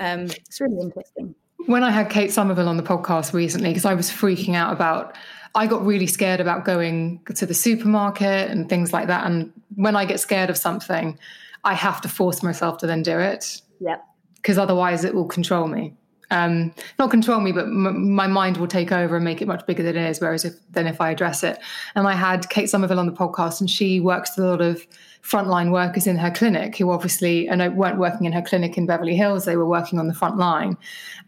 [0.00, 1.34] Um, it's really interesting.
[1.66, 5.18] When I had Kate Somerville on the podcast recently, because I was freaking out about,
[5.54, 9.26] I got really scared about going to the supermarket and things like that.
[9.26, 11.18] And when I get scared of something,
[11.62, 13.60] I have to force myself to then do it.
[13.80, 14.02] Yep.
[14.36, 15.94] Because otherwise it will control me
[16.30, 19.66] um, not control me, but m- my mind will take over and make it much
[19.66, 20.20] bigger than it is.
[20.20, 21.58] Whereas if then if I address it,
[21.94, 24.86] and I had Kate Somerville on the podcast, and she works with a lot of
[25.22, 29.16] frontline workers in her clinic who obviously and weren't working in her clinic in Beverly
[29.16, 29.44] Hills.
[29.44, 30.76] They were working on the front line,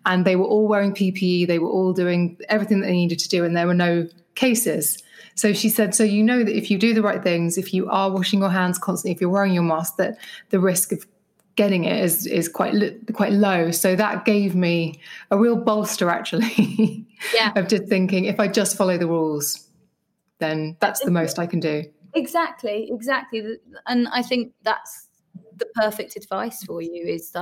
[0.06, 1.46] and they were all wearing PPE.
[1.46, 5.02] They were all doing everything that they needed to do, and there were no cases.
[5.34, 7.88] So she said, so you know that if you do the right things, if you
[7.88, 10.18] are washing your hands constantly, if you're wearing your mask, that
[10.50, 11.06] the risk of
[11.56, 12.74] getting it is is quite
[13.12, 13.70] quite low.
[13.70, 17.52] So that gave me a real bolster, actually, yeah.
[17.56, 19.68] of just thinking if I just follow the rules,
[20.38, 21.84] then that's the most I can do.
[22.14, 25.08] Exactly, exactly, and I think that's
[25.56, 27.41] the perfect advice for you is that.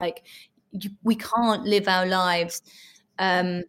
[0.00, 0.24] Like,
[1.02, 2.62] we can't live our lives
[3.18, 3.62] um,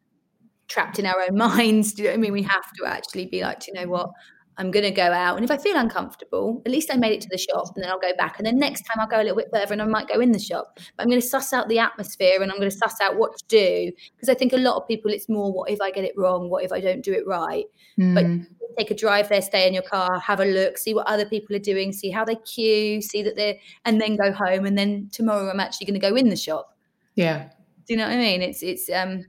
[0.68, 1.98] trapped in our own minds.
[2.00, 2.34] You I mean?
[2.34, 4.10] We have to actually be like, you know what?
[4.58, 5.36] I'm going to go out.
[5.36, 7.92] And if I feel uncomfortable, at least I made it to the shop and then
[7.92, 8.38] I'll go back.
[8.38, 10.32] And then next time I'll go a little bit further and I might go in
[10.32, 10.74] the shop.
[10.76, 13.38] But I'm going to suss out the atmosphere and I'm going to suss out what
[13.38, 13.92] to do.
[14.16, 16.50] Because I think a lot of people, it's more, what if I get it wrong?
[16.50, 17.66] What if I don't do it right?
[18.00, 18.14] Mm.
[18.14, 21.26] But take a drive there, stay in your car, have a look, see what other
[21.26, 24.66] people are doing, see how they queue, see that they're, and then go home.
[24.66, 26.78] And then tomorrow I'm actually going to go in the shop.
[27.16, 27.50] Yeah.
[27.88, 28.42] Do you know what I mean?
[28.42, 29.26] It's, it's, um,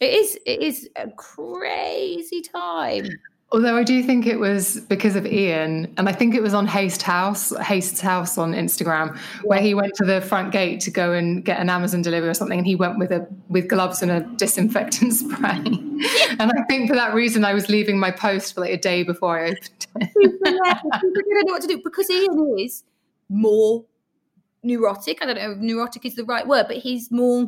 [0.00, 3.08] it is, it is a crazy time
[3.54, 6.66] Although I do think it was because of Ian, and I think it was on
[6.66, 11.12] Haste House, Haste's House on Instagram, where he went to the front gate to go
[11.12, 14.10] and get an Amazon delivery or something, and he went with a with gloves and
[14.10, 15.62] a disinfectant spray.
[15.64, 19.04] and I think for that reason, I was leaving my post for like a day
[19.04, 20.12] before I opened it.
[20.14, 22.82] people don't know what to do because Ian is
[23.28, 23.84] more
[24.64, 25.22] neurotic.
[25.22, 27.46] I don't know if neurotic is the right word, but he's more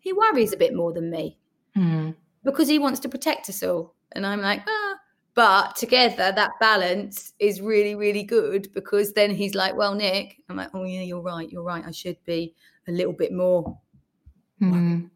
[0.00, 1.38] he worries a bit more than me
[1.76, 2.10] Hmm.
[2.42, 3.94] because he wants to protect us all.
[4.10, 4.94] And I'm like, ah.
[5.34, 10.56] But together, that balance is really, really good because then he's like, well, Nic, I'm
[10.56, 11.50] like, oh, yeah, you're right.
[11.50, 11.82] You're right.
[11.84, 12.54] I should be
[12.86, 13.78] a little bit more.
[14.60, 15.06] Hmm.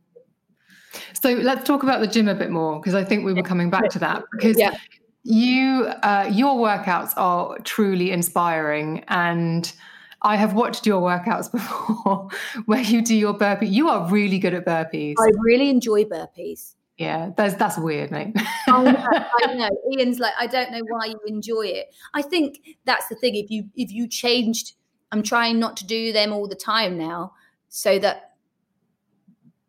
[1.12, 3.70] So let's talk about the gym a bit more because I think we were coming
[3.70, 4.74] back to that because Yeah.
[5.22, 9.72] you uh, your workouts are truly inspiring and
[10.22, 12.28] I have watched your workouts before
[12.66, 13.68] where you do your burpee.
[13.68, 15.14] You are really good at burpees.
[15.18, 16.74] I really enjoy burpees.
[16.98, 18.34] Yeah, that's that's weird, mate.
[18.66, 19.04] I know,
[19.44, 19.70] I know.
[19.96, 21.94] Ian's like, I don't know why you enjoy it.
[22.12, 23.36] I think that's the thing.
[23.36, 24.74] If you if you changed,
[25.12, 27.34] I'm trying not to do them all the time now,
[27.68, 28.34] so that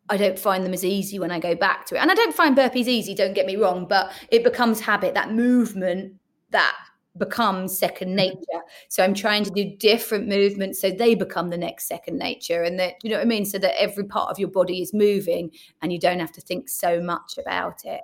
[0.10, 2.00] I don't find them as easy when I go back to it.
[2.00, 3.14] And I don't find burpees easy.
[3.14, 5.14] Don't get me wrong, but it becomes habit.
[5.14, 6.16] That movement
[6.50, 6.76] that
[7.18, 8.18] becomes second mm-hmm.
[8.18, 8.64] nature.
[8.88, 12.80] So I'm trying to do different movements so they become the next second nature, and
[12.80, 13.46] that you know what I mean.
[13.46, 16.70] So that every part of your body is moving, and you don't have to think
[16.70, 18.02] so much about it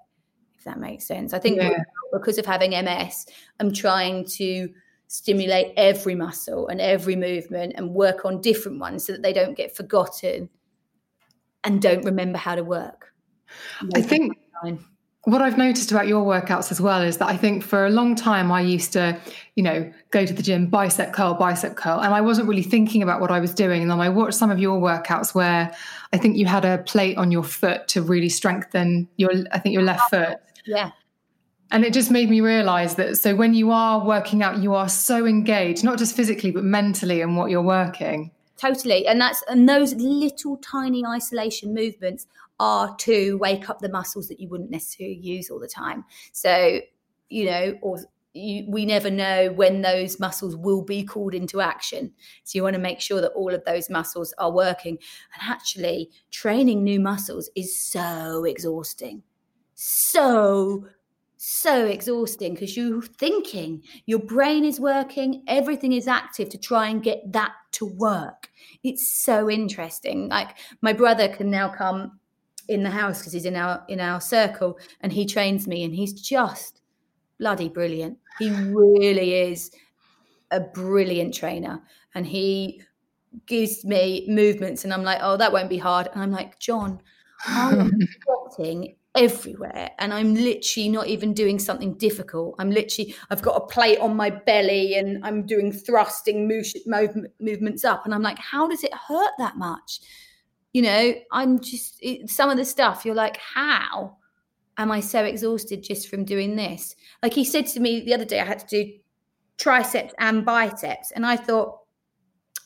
[0.57, 1.33] if that makes sense.
[1.33, 1.83] I think Yeah.
[2.11, 3.27] because of having MS,
[3.59, 4.69] I'm trying to
[5.07, 9.55] stimulate every muscle and every movement and work on different ones so that they don't
[9.55, 10.49] get forgotten
[11.63, 13.13] and don't remember how to work.
[13.93, 14.83] I think Fine.
[15.25, 18.15] What I've noticed about your workouts as well is that I think for a long
[18.15, 19.19] time I used to,
[19.55, 23.01] you know, go to the gym, bicep curl, bicep curl, and I wasn't really thinking
[23.01, 23.81] about what I was doing.
[23.81, 25.75] And then I watched some of your workouts where
[26.13, 29.73] I think you had a plate on your foot to really strengthen your, I think
[29.73, 30.37] your left foot.
[30.65, 30.91] Yeah.
[31.71, 34.87] And it just made me realize that so when you are working out, you are
[34.87, 38.29] so engaged, not just physically, but mentally in what you're working.
[38.57, 39.07] Totally.
[39.07, 42.27] And that's and those little tiny isolation movements
[42.59, 46.05] are to wake up the muscles that you wouldn't necessarily use all the time.
[46.31, 46.79] So,
[47.29, 47.99] you know, or
[48.33, 52.11] you, we never know when those muscles will be called into action.
[52.43, 54.97] So you want to make sure that all of those muscles are working.
[55.33, 59.23] And actually, training new muscles is so exhausting.
[59.73, 60.87] So
[61.37, 67.03] so exhausting because you're thinking, your brain is working, everything is active to try and
[67.03, 68.49] get that to work.
[68.83, 70.27] It's so interesting.
[70.29, 72.19] Like my brother can now come
[72.67, 75.95] in the house because he's in our in our circle and he trains me and
[75.95, 76.81] he's just
[77.39, 78.17] bloody brilliant.
[78.39, 79.71] He really is
[80.51, 81.81] a brilliant trainer
[82.13, 82.81] and he
[83.45, 86.07] gives me movements and I'm like, oh, that won't be hard.
[86.13, 87.01] And I'm like, John,
[87.45, 87.91] I'm
[88.55, 92.55] sweating everywhere and I'm literally not even doing something difficult.
[92.59, 97.15] I'm literally, I've got a plate on my belly and I'm doing thrusting move, move,
[97.39, 98.05] movements up.
[98.05, 99.99] And I'm like, how does it hurt that much?
[100.75, 104.17] You know, I'm just, it, some of the stuff you're like, how
[104.75, 106.97] am I so exhausted just from doing this?
[107.23, 108.91] Like he said to me the other day, I had to do
[109.57, 111.11] triceps and biceps.
[111.11, 111.79] And I thought,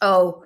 [0.01, 0.43] oh,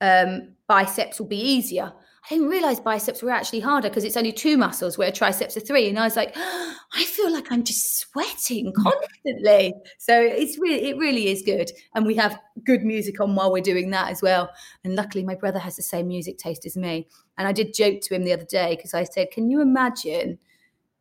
[0.00, 1.92] um, biceps will be easier.
[2.24, 5.60] I didn't realize biceps were actually harder because it's only two muscles where triceps are
[5.60, 5.88] three.
[5.88, 8.82] And I was like, I feel like I'm just sweating hmm.
[8.82, 9.74] constantly.
[9.98, 11.72] So it's really, it really is good.
[11.94, 14.50] And we have good music on while we're doing that as well.
[14.84, 17.08] And luckily, my brother has the same music taste as me.
[17.38, 20.38] And I did joke to him the other day because I said, Can you imagine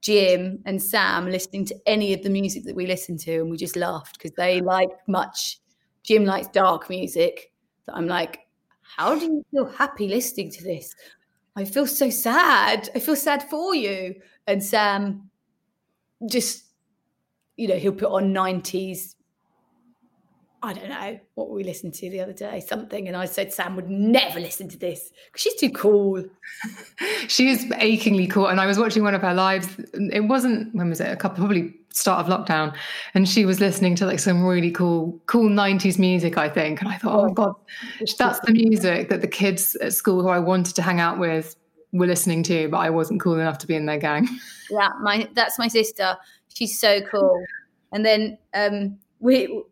[0.02, 3.42] Jim and Sam listening to any of the music that we listen to?
[3.42, 5.60] And we just laughed because they like much.
[6.04, 7.52] Jim likes dark music.
[7.86, 8.40] So I'm like,
[8.98, 10.94] how do you feel happy listening to this?
[11.56, 12.90] I feel so sad.
[12.96, 14.16] I feel sad for you.
[14.48, 15.30] And Sam
[16.30, 16.66] just,
[17.58, 19.16] you know, he'll put on 90s.
[20.64, 23.08] I don't know what we listened to the other day, something.
[23.08, 26.24] And I said Sam would never listen to this because she's too cool.
[27.28, 28.48] She is achingly cool.
[28.48, 29.68] And I was watching one of her lives.
[29.94, 31.12] It wasn't, when was it?
[31.12, 32.76] A couple, probably start of lockdown.
[33.14, 36.82] And she was listening to like some really cool, cool 90s music, I think.
[36.82, 37.56] And I thought, oh, God,
[38.18, 41.56] that's the music that the kids at school who I wanted to hang out with
[41.94, 44.28] were listening to, but I wasn't cool enough to be in their gang.
[44.70, 46.18] Yeah, my that's my sister.
[46.54, 47.44] She's so cool.
[47.92, 49.64] And then um, we,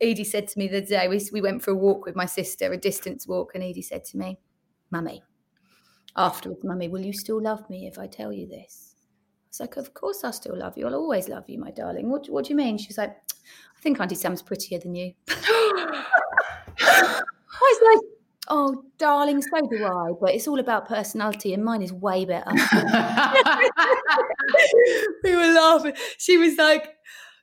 [0.00, 2.26] Edie said to me the other day, we, we went for a walk with my
[2.26, 4.38] sister, a distance walk, and Edie said to me,
[4.90, 5.22] Mummy,
[6.16, 8.94] afterwards, Mummy, will you still love me if I tell you this?
[8.96, 10.86] I was like, Of course I'll still love you.
[10.86, 12.10] I'll always love you, my darling.
[12.10, 12.78] What, what do you mean?
[12.78, 15.12] She was like, I think Auntie Sam's prettier than you.
[16.80, 17.22] I
[17.60, 18.00] was like,
[18.50, 20.12] Oh, darling, so do I.
[20.18, 22.50] But it's all about personality, and mine is way better.
[25.22, 25.92] we were laughing.
[26.16, 26.94] She was like,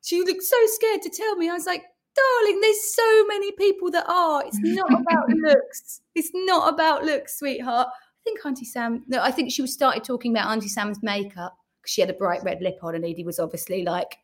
[0.01, 1.47] she looked so scared to tell me.
[1.49, 1.83] I was like,
[2.15, 4.43] darling, there's so many people that are.
[4.45, 6.01] It's not about looks.
[6.15, 7.87] It's not about looks, sweetheart.
[7.87, 11.55] I think Auntie Sam, no, I think she was started talking about Auntie Sam's makeup
[11.81, 14.17] because she had a bright red lip on, and Edie was obviously like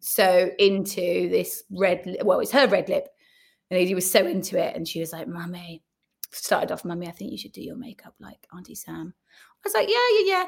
[0.00, 3.08] so into this red, well, it's her red lip.
[3.70, 4.76] And Edie was so into it.
[4.76, 5.82] And she was like, Mummy,
[6.30, 9.14] started off, Mummy, I think you should do your makeup like Auntie Sam.
[9.16, 10.44] I was like, Yeah, yeah, yeah.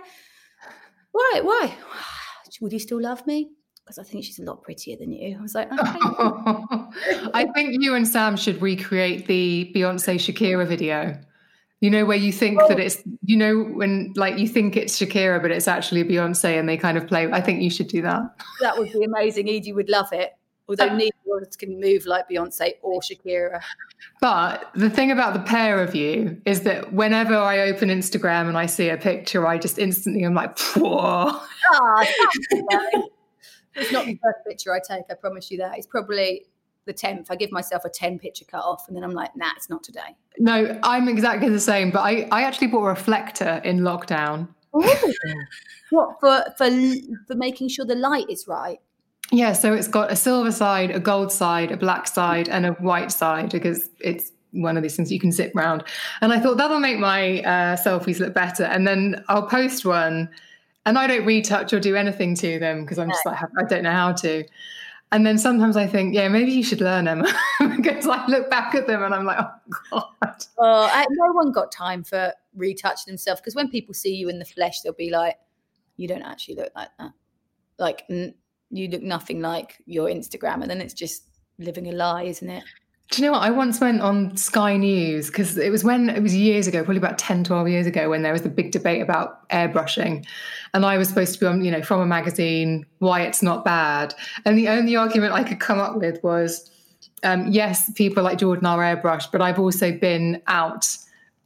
[1.13, 1.41] Why?
[1.43, 1.75] Why?
[2.61, 3.51] Would you still love me?
[3.87, 5.39] Because I think she's a lot prettier than you.
[5.39, 5.81] I was like, okay.
[7.35, 11.17] I think you and Sam should recreate the Beyonce Shakira video.
[11.81, 15.41] You know, where you think that it's, you know, when like you think it's Shakira,
[15.41, 17.31] but it's actually Beyonce and they kind of play.
[17.31, 18.23] I think you should do that.
[18.61, 19.49] that would be amazing.
[19.49, 20.33] Edie would love it.
[20.69, 23.61] Although neither of us can move like Beyonce or Shakira.
[24.21, 28.59] But the thing about the pair of you is that whenever I open Instagram and
[28.59, 31.41] I see a picture, I just instantly am like, whoa.
[31.73, 32.07] Ah,
[33.77, 35.77] it's not the first picture I take, I promise you that.
[35.77, 36.47] It's probably
[36.87, 37.27] the 10th.
[37.31, 39.83] I give myself a 10 picture cut off and then I'm like, nah, it's not
[39.83, 40.17] today.
[40.39, 41.91] No, I'm exactly the same.
[41.91, 44.49] But I, I actually bought a reflector in lockdown.
[45.91, 46.71] What for, for
[47.27, 48.79] for making sure the light is right?
[49.33, 52.73] Yeah, so it's got a silver side, a gold side, a black side, and a
[52.73, 55.83] white side because it's one of these things you can zip round.
[56.21, 58.65] And I thought that'll make my uh, selfies look better.
[58.65, 60.29] And then I'll post one,
[60.87, 63.83] and I don't retouch or do anything to them because I'm just like I don't
[63.83, 64.45] know how to.
[65.13, 67.33] And then sometimes I think, yeah, maybe you should learn Emma
[67.77, 69.39] because I look back at them and I'm like,
[69.93, 70.45] oh god.
[70.59, 74.39] Oh, I, no one got time for retouching themselves because when people see you in
[74.39, 75.37] the flesh, they'll be like,
[75.97, 77.13] you don't actually look like that.
[77.79, 78.35] Like, n-
[78.71, 80.63] you look nothing like your Instagram.
[80.63, 81.25] And then it's just
[81.59, 82.65] living a lie, isn't it?
[83.11, 83.43] Do you know what?
[83.43, 86.99] I once went on Sky News because it was when it was years ago, probably
[86.99, 90.27] about 10, 12 years ago, when there was the big debate about airbrushing.
[90.75, 93.65] And I was supposed to be on, you know, from a magazine, why it's not
[93.65, 94.13] bad.
[94.45, 96.69] And the only argument I could come up with was
[97.23, 100.97] um, yes, people like Jordan are airbrushed, but I've also been out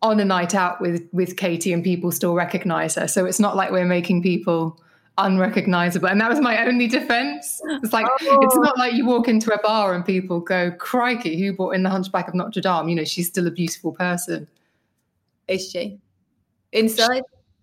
[0.02, 3.06] on a night out with, with Katie and people still recognize her.
[3.06, 4.80] So it's not like we're making people
[5.24, 6.08] unrecognizable.
[6.08, 7.60] And that was my only defense.
[7.82, 11.52] It's like, it's not like you walk into a bar and people go, crikey, who
[11.52, 12.88] brought in the Hunchback of Notre Dame?
[12.88, 14.48] You know, she's still a beautiful person.
[15.48, 15.98] Is she?
[16.72, 17.22] Inside?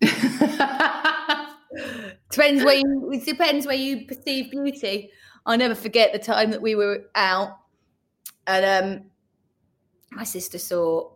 [2.30, 5.10] depends where you it depends where you perceive beauty.
[5.46, 7.58] I'll never forget the time that we were out
[8.46, 9.04] and um
[10.10, 11.10] my sister saw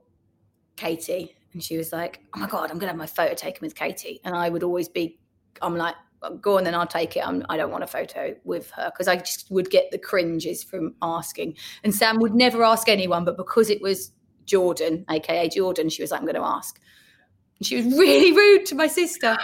[0.77, 3.75] Katie and she was like, Oh my god, I'm gonna have my photo taken with
[3.75, 4.21] Katie.
[4.25, 5.19] And I would always be
[5.61, 5.95] I'm like,
[6.41, 7.27] go on then I'll take it.
[7.27, 10.63] I'm, I don't want a photo with her because I just would get the cringes
[10.63, 11.57] from asking.
[11.85, 14.13] And Sam would never ask anyone, but because it was
[14.45, 16.81] Jordan, aka Jordan, she was like, I'm going to ask.
[17.59, 19.37] And she was really rude to my sister,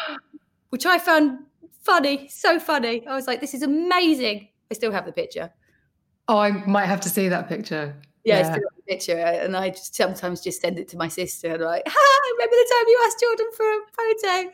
[0.71, 1.39] which I found
[1.83, 3.07] funny, so funny.
[3.07, 4.49] I was like, this is amazing.
[4.71, 5.51] I still have the picture.
[6.29, 7.97] Oh, I might have to see that picture.
[8.25, 9.19] Yeah, I still have the picture.
[9.19, 12.57] Uh, and I just sometimes just send it to my sister and like, ha, remember
[12.57, 14.51] the time you asked Jordan for a photo?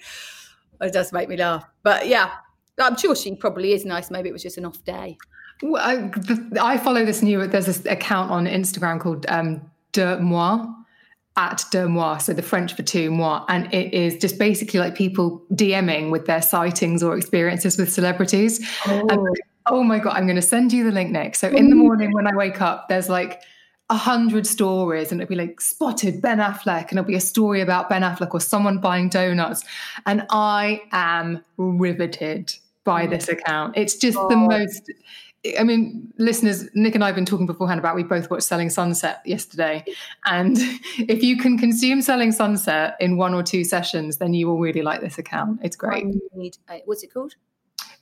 [0.80, 1.64] It does make me laugh.
[1.82, 2.32] But yeah,
[2.78, 4.10] I'm sure she probably is nice.
[4.10, 5.16] Maybe it was just an off day.
[5.62, 9.62] Well, I, the, I follow this new, there's this account on Instagram called um,
[9.92, 10.74] DeuxMoi,
[11.36, 13.44] at DeuxMoi, so the French for two, moi.
[13.48, 18.64] And it is just basically like people DMing with their sightings or experiences with celebrities.
[18.86, 19.28] Oh, And,
[19.66, 21.40] oh my God, I'm going to send you the link next.
[21.40, 23.42] So in the morning when I wake up, there's like,
[23.90, 27.60] a hundred stories and it'll be like spotted Ben Affleck and it'll be a story
[27.60, 29.64] about Ben Affleck or someone buying donuts.
[30.06, 32.54] And I am riveted
[32.84, 33.76] by this account.
[33.76, 34.90] It's just the most
[35.58, 38.70] I mean, listeners, Nic and I have been talking beforehand about we both watched Selling
[38.70, 39.84] Sunset yesterday.
[40.24, 40.56] And
[40.98, 44.80] if you can consume Selling Sunset in one or two sessions, then you will really
[44.80, 45.60] like this account.
[45.62, 46.06] It's great.
[46.34, 47.34] Need, uh, what's it called?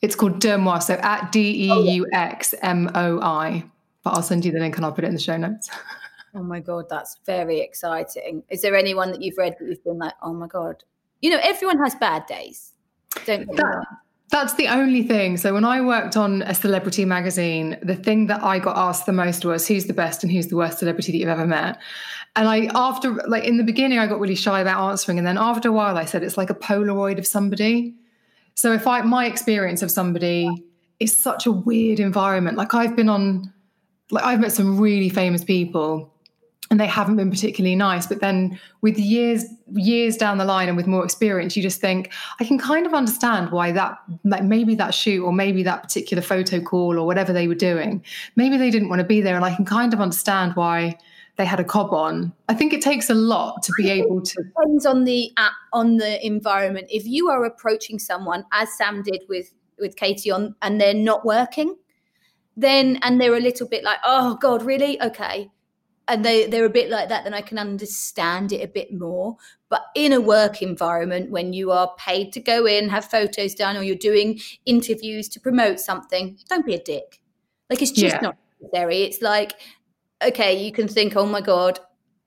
[0.03, 3.65] It's called DeuxMoi, so at D E U X M O I.
[4.03, 5.71] But I'll send you the link and I'll put it in the show notes.
[6.35, 8.43] Oh my god, that's very exciting.
[8.49, 10.83] Is there anyone that you've read that you've been like, oh my god?
[11.21, 12.73] You know, everyone has bad days.
[13.27, 13.85] Don't That-
[14.31, 15.37] That's the only thing.
[15.37, 19.13] So when I worked on a celebrity magazine, the thing that I got asked the
[19.13, 21.79] most was who's the best and who's the worst celebrity that you've ever met.
[22.35, 25.37] And I after like in the beginning I got really shy about answering and then
[25.37, 27.95] after a while I said it's like a polaroid of somebody.
[28.55, 30.49] So if I my experience of somebody
[30.99, 32.57] is such a weird environment.
[32.57, 33.53] Like I've been on
[34.13, 36.13] like I've met some really famous people
[36.71, 40.77] and they haven't been particularly nice but then with years years down the line and
[40.77, 42.11] with more experience you just think
[42.41, 46.23] i can kind of understand why that like maybe that shoot or maybe that particular
[46.23, 48.03] photo call or whatever they were doing
[48.37, 50.97] maybe they didn't want to be there and i can kind of understand why
[51.37, 52.33] they had a cob on.
[52.49, 54.43] I think it takes a lot to be able to.
[54.43, 55.33] depends on the
[55.73, 56.89] on the environment.
[56.91, 61.25] If you are approaching someone, as Sam did with with Katie on, and they're not
[61.25, 61.75] working,
[62.57, 65.01] then and they're a little bit like, oh God, really?
[65.01, 65.51] Okay.
[66.09, 69.37] And they, they're a bit like that, then I can understand it a bit more.
[69.71, 73.77] But in a work environment, when you are paid to go in, have photos done,
[73.77, 77.21] or you're doing interviews to promote something, don't be a dick.
[77.71, 78.21] Like it's just Yeah.
[78.21, 79.03] not necessary.
[79.03, 79.53] It's like,
[80.23, 81.79] okay, you can think, oh my God,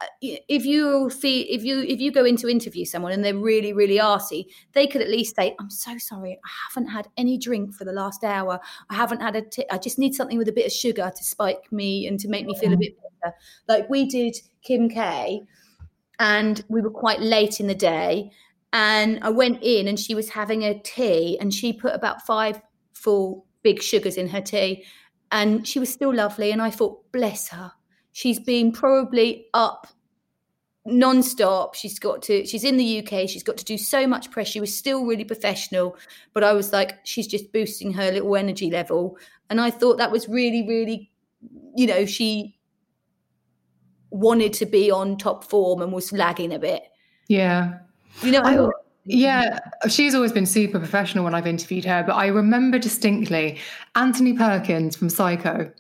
[0.02, 3.38] Uh, if you feel if you if you go in to interview someone and they're
[3.38, 7.38] really really arsy, they could at least say, "I'm so sorry, I haven't had any
[7.38, 8.60] drink for the last hour.
[8.90, 9.42] I haven't had a.
[9.42, 12.28] T- I just need something with a bit of sugar to spike me and to
[12.28, 13.36] make me feel a bit better."
[13.70, 15.42] Like we did Kim K,
[16.20, 18.32] and we were quite late in the day,
[18.74, 22.62] and I went in and she was having a tea, and she put about five
[22.94, 24.84] full big sugars in her tea,
[25.32, 27.72] and she was still lovely, and I thought, bless her
[28.16, 29.88] she's been probably up
[30.86, 31.76] non-stop.
[31.76, 34.48] She's got to she's in the uk she's got to do so much press.
[34.48, 35.98] She was still really professional
[36.34, 39.18] but i was like she's just boosting her little energy level.
[39.50, 41.12] And i thought that was really really
[41.76, 42.56] you know she
[44.12, 46.84] wanted to be on top form and was lagging a bit.
[47.28, 47.80] Yeah.
[48.22, 48.70] you know I- I,
[49.04, 49.60] Yeah,
[49.90, 53.60] she's always been super professional when I've interviewed her, but I remember distinctly
[53.96, 55.72] Anthony Perkins from Psycho.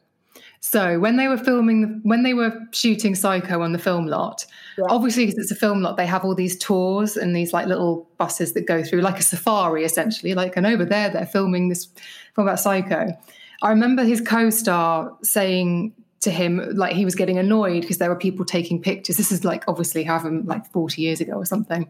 [0.68, 4.48] So when they were filming, when they were shooting Psycho on the film lot,
[4.90, 8.10] obviously because it's a film lot, they have all these tours and these like little
[8.18, 10.34] buses that go through, like a safari essentially.
[10.34, 11.86] Like, and over there, they're filming this
[12.34, 13.16] film about Psycho.
[13.62, 15.94] I remember his co-star saying
[16.26, 19.18] to him, like he was getting annoyed because there were people taking pictures.
[19.18, 21.90] This is like obviously having like 40 years ago or something,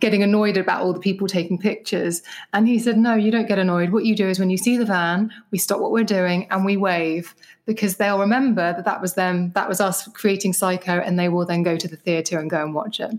[0.00, 2.22] getting annoyed about all the people taking pictures.
[2.52, 3.90] And he said, No, you don't get annoyed.
[3.90, 6.64] What you do is when you see the van, we stop what we're doing and
[6.64, 11.18] we wave because they'll remember that that was them, that was us creating Psycho, and
[11.18, 13.12] they will then go to the theatre and go and watch it.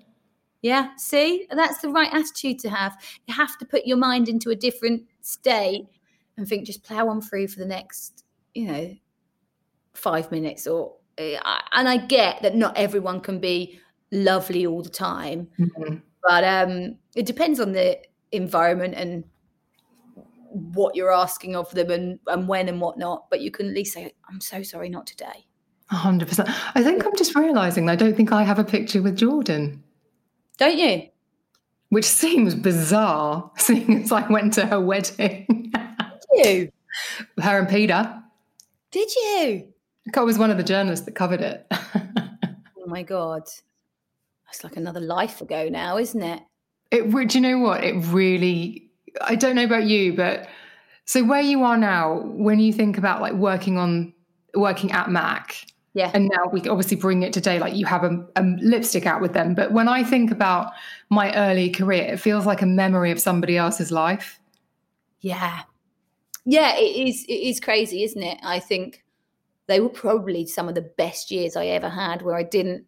[0.62, 2.98] yeah see that's the right attitude to have
[3.28, 5.86] you have to put your mind into a different state
[6.36, 8.24] and think just plow on through for the next
[8.56, 8.96] you know
[9.98, 11.38] five minutes or eh,
[11.74, 13.80] and i get that not everyone can be
[14.12, 15.50] lovely all the time.
[16.24, 18.00] But um it depends on the
[18.32, 19.24] environment and
[20.52, 23.94] what you're asking of them and and when and whatnot but you can at least
[23.94, 25.46] say i'm so sorry not today.
[25.90, 26.50] A hundred percent.
[26.76, 29.82] I think I'm just realizing I don't think I have a picture with Jordan,
[30.58, 31.08] don't you?
[31.90, 35.72] Which seems bizarre, seeing as I went to her wedding.
[36.34, 36.72] Did you?
[37.42, 38.22] Her and Peter.
[38.92, 39.74] did you
[40.16, 41.66] I was one of the journalists that covered it.
[41.72, 43.44] oh my god
[44.46, 46.42] that's like another life ago now isn't it
[46.92, 47.12] It.
[47.12, 47.84] Do you know what?
[47.84, 48.90] It really.
[49.22, 50.48] I don't know about you, but
[51.06, 54.14] so where you are now, when you think about like working on
[54.56, 58.26] working at Mac, yeah and now we obviously bring it today, like you have a,
[58.36, 59.54] a lipstick out with them.
[59.56, 60.72] But when I think about
[61.10, 64.40] my early career, it feels like a memory of somebody else's life.
[65.20, 65.62] Yeah.
[66.46, 68.40] Yeah, it is it is crazy, isn't it?
[68.44, 69.04] I think
[69.68, 72.86] they were probably some of the best years I ever had where I didn't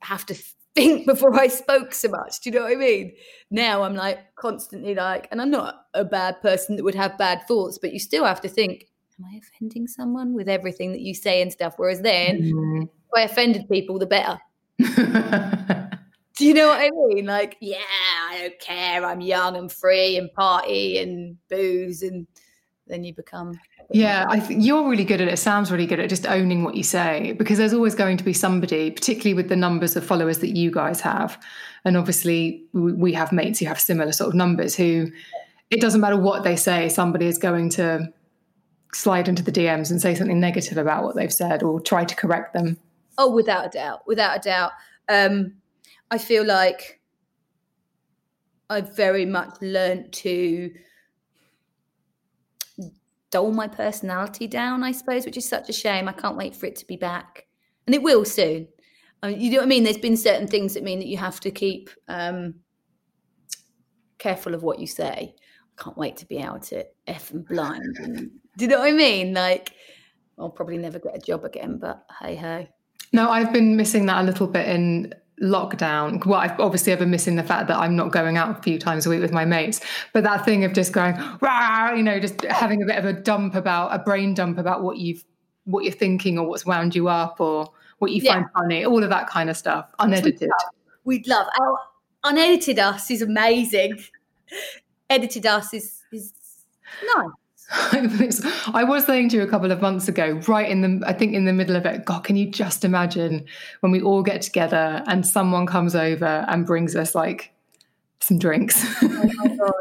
[0.00, 0.34] have to
[0.74, 2.40] think before I spoke so much.
[2.40, 3.12] Do you know what I mean?
[3.50, 7.46] Now I'm like constantly like, and I'm not a bad person that would have bad
[7.46, 8.86] thoughts, but you still have to think,
[9.18, 11.74] am I offending someone with everything that you say and stuff?
[11.76, 12.82] Whereas then, mm-hmm.
[12.82, 14.38] if I offended people, the better.
[16.36, 17.26] Do you know what I mean?
[17.26, 17.78] Like, yeah,
[18.30, 19.04] I don't care.
[19.04, 22.28] I'm young and free and party and booze, and
[22.88, 23.58] then you become.
[23.90, 25.36] Yeah, I think you're really good at it.
[25.38, 28.32] Sam's really good at just owning what you say because there's always going to be
[28.32, 31.40] somebody, particularly with the numbers of followers that you guys have.
[31.84, 35.10] And obviously, we we have mates who have similar sort of numbers who
[35.70, 38.12] it doesn't matter what they say, somebody is going to
[38.94, 42.16] slide into the DMs and say something negative about what they've said or try to
[42.16, 42.78] correct them.
[43.18, 44.72] Oh, without a doubt, without a doubt.
[45.08, 45.54] Um,
[46.10, 47.00] I feel like
[48.70, 50.72] I've very much learned to
[53.30, 56.08] dull my personality down, I suppose, which is such a shame.
[56.08, 57.46] I can't wait for it to be back,
[57.86, 58.68] and it will soon.
[59.22, 59.84] I mean, you know what I mean?
[59.84, 62.54] There's been certain things that mean that you have to keep um,
[64.18, 65.34] careful of what you say.
[65.34, 67.96] I can't wait to be able to f and blind.
[68.56, 69.34] Do you know what I mean?
[69.34, 69.72] Like,
[70.38, 72.66] I'll probably never get a job again, but hey ho.
[73.12, 76.24] No, I've been missing that a little bit in lockdown.
[76.26, 79.06] Well, I've obviously I've missing the fact that I'm not going out a few times
[79.06, 79.80] a week with my mates.
[80.12, 81.92] But that thing of just going, Rah!
[81.92, 84.98] you know, just having a bit of a dump about a brain dump about what
[84.98, 85.24] you've
[85.64, 88.34] what you're thinking or what's wound you up or what you Yeah.
[88.34, 90.50] find funny, all of that kind of stuff, unedited.
[91.04, 91.78] We'd love our
[92.24, 94.02] unedited us is amazing.
[95.10, 96.32] Edited us is is
[97.16, 97.28] nice.
[97.70, 101.34] I was saying to you a couple of months ago, right in the, I think
[101.34, 103.44] in the middle of it, God, can you just imagine
[103.80, 107.52] when we all get together and someone comes over and brings us like
[108.20, 108.82] some drinks?
[109.02, 109.72] oh my God.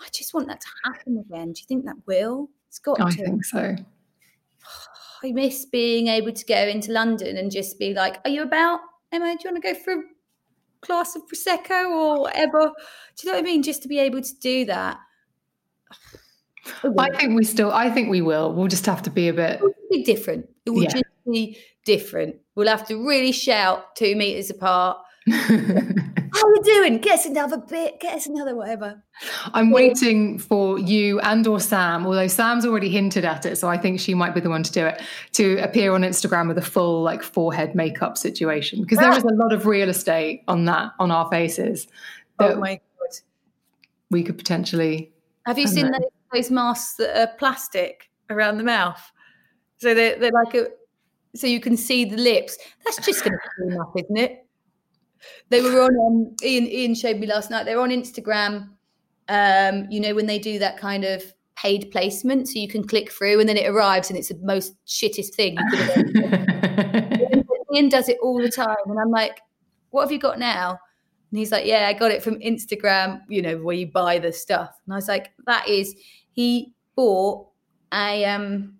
[0.00, 1.52] I just want that to happen again.
[1.52, 2.48] Do you think that will?
[2.68, 3.16] It's got I to.
[3.16, 3.76] think so.
[5.24, 8.80] I miss being able to go into London and just be like, "Are you about
[9.12, 9.36] Emma?
[9.36, 10.02] Do you want to go for a
[10.80, 12.72] glass of prosecco or whatever?"
[13.16, 13.62] Do you know what I mean?
[13.62, 14.98] Just to be able to do that.
[16.98, 18.52] I think we still, I think we will.
[18.52, 19.60] We'll just have to be a bit.
[19.90, 20.48] Be different.
[20.66, 20.90] It will Yeah.
[20.90, 22.36] just be different.
[22.54, 24.98] We'll have to really shout two meters apart.
[25.30, 26.98] How are you doing?
[26.98, 27.98] Get us another bit.
[28.00, 29.02] Get us another whatever.
[29.52, 33.76] I'm waiting for you and or Sam, although Sam's already hinted at it, so I
[33.76, 35.02] think she might be the one to do it,
[35.32, 38.80] to appear on Instagram with a full like forehead makeup situation.
[38.80, 41.88] Because there is a lot of real estate on that on our faces
[42.38, 43.16] oh that Oh my god!
[44.10, 45.10] we could potentially
[45.46, 45.92] Have you seen know.
[45.98, 49.00] those, those masks that are plastic around the mouth?
[49.78, 50.68] So they're, they're like a,
[51.34, 52.58] so you can see the lips.
[52.84, 54.46] That's just going to clean up, isn't it?
[55.48, 58.70] They were on, um, Ian, Ian showed me last night, they're on Instagram,
[59.28, 61.22] um, you know, when they do that kind of
[61.56, 64.74] paid placement, so you can click through and then it arrives and it's the most
[64.86, 68.76] shittest thing you could have Ian- Ian does it all the time.
[68.86, 69.40] And I'm like,
[69.90, 70.70] what have you got now?
[71.30, 74.32] And he's like, yeah, I got it from Instagram, you know, where you buy the
[74.32, 74.70] stuff.
[74.84, 75.94] And I was like, that is,
[76.40, 77.48] he bought
[77.92, 78.76] a, um,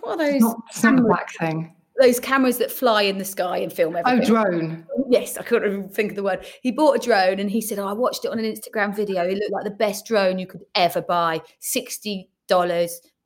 [0.00, 0.40] what are those?
[0.40, 1.76] not, it's not a cameras, black thing.
[2.00, 4.22] those cameras that fly in the sky and film everything.
[4.22, 4.86] Oh, drone.
[5.10, 6.46] Yes, I couldn't even think of the word.
[6.62, 9.24] He bought a drone and he said, Oh, I watched it on an Instagram video.
[9.24, 11.42] It looked like the best drone you could ever buy.
[11.60, 12.26] $60,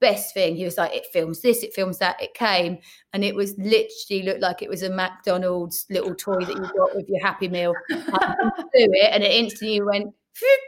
[0.01, 0.57] best thing.
[0.57, 2.21] He was like, It films this, it films that.
[2.21, 2.79] It came
[3.13, 6.97] and it was literally looked like it was a McDonald's little toy that you got
[6.97, 7.73] with your Happy Meal.
[7.89, 10.13] I went it and it instantly went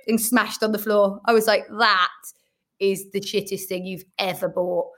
[0.06, 1.20] and smashed on the floor.
[1.24, 2.08] I was like, That
[2.80, 4.88] is the shittest thing you've ever bought.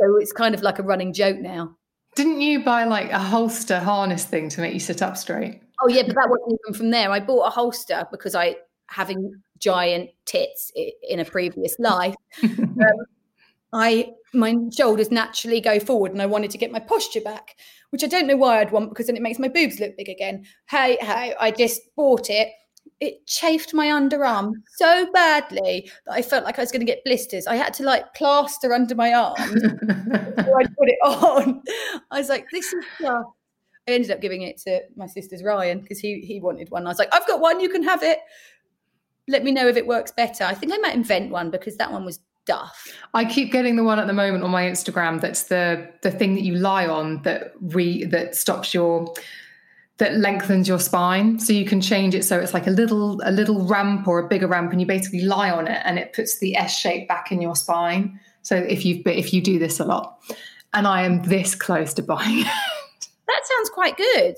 [0.00, 1.76] So it's kind of like a running joke now.
[2.14, 5.60] Didn't you buy like a holster harness thing to make you sit up straight?
[5.82, 7.10] Oh yeah, but that wasn't even from there.
[7.10, 8.56] I bought a holster because I
[8.88, 10.72] having giant tits
[11.08, 12.14] in a previous life.
[12.42, 12.78] um,
[13.72, 17.56] I my shoulders naturally go forward, and I wanted to get my posture back,
[17.90, 20.08] which I don't know why I'd want because then it makes my boobs look big
[20.08, 20.44] again.
[20.68, 22.48] Hey, hey, I just bought it.
[23.00, 27.04] It chafed my underarm so badly that I felt like I was going to get
[27.04, 27.46] blisters.
[27.46, 31.62] I had to like plaster under my arm before I put it on.
[32.10, 33.24] I was like, this is just.
[33.88, 36.86] I ended up giving it to my sister's Ryan because he he wanted one.
[36.86, 38.18] I was like, I've got one, you can have it.
[39.28, 40.44] Let me know if it works better.
[40.44, 42.86] I think I might invent one because that one was duff.
[43.14, 46.34] I keep getting the one at the moment on my Instagram that's the the thing
[46.34, 49.14] that you lie on that re that stops your
[49.98, 51.38] that lengthens your spine.
[51.38, 54.28] So you can change it so it's like a little a little ramp or a
[54.28, 57.30] bigger ramp and you basically lie on it and it puts the S shape back
[57.32, 58.18] in your spine.
[58.42, 60.20] So if you but if you do this a lot
[60.72, 62.46] and I am this close to buying it.
[63.26, 64.36] That sounds quite good.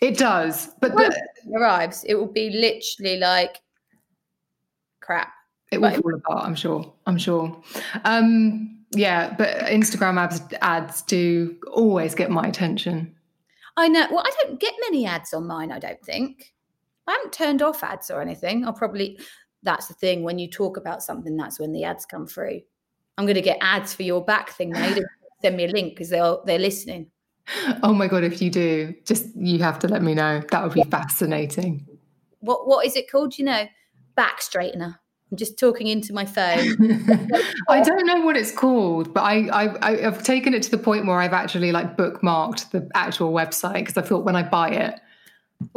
[0.00, 3.60] it does but When the, it arrives, it will be literally like
[5.00, 5.32] crap.
[5.70, 6.92] it will fall apart I'm sure.
[7.06, 7.56] I'm sure.
[8.04, 13.14] Um yeah but Instagram ads ads do always get my attention
[13.76, 14.06] I know.
[14.10, 15.72] Well, I don't get many ads on mine.
[15.72, 16.52] I don't think.
[17.06, 18.64] I haven't turned off ads or anything.
[18.64, 19.18] I'll probably.
[19.62, 20.22] That's the thing.
[20.24, 22.60] When you talk about something, that's when the ads come through.
[23.16, 24.86] I'm going to get ads for your back thing now.
[24.86, 25.04] You
[25.42, 27.10] send me a link because they'll they're listening.
[27.82, 30.42] Oh my god, if you do, just you have to let me know.
[30.50, 31.86] That would be fascinating.
[32.40, 33.38] What what is it called?
[33.38, 33.66] You know,
[34.16, 34.96] back straightener.
[35.32, 36.76] I'm just talking into my phone.
[37.70, 41.06] I don't know what it's called, but I, I I've taken it to the point
[41.06, 45.00] where I've actually like bookmarked the actual website because I thought when I buy it,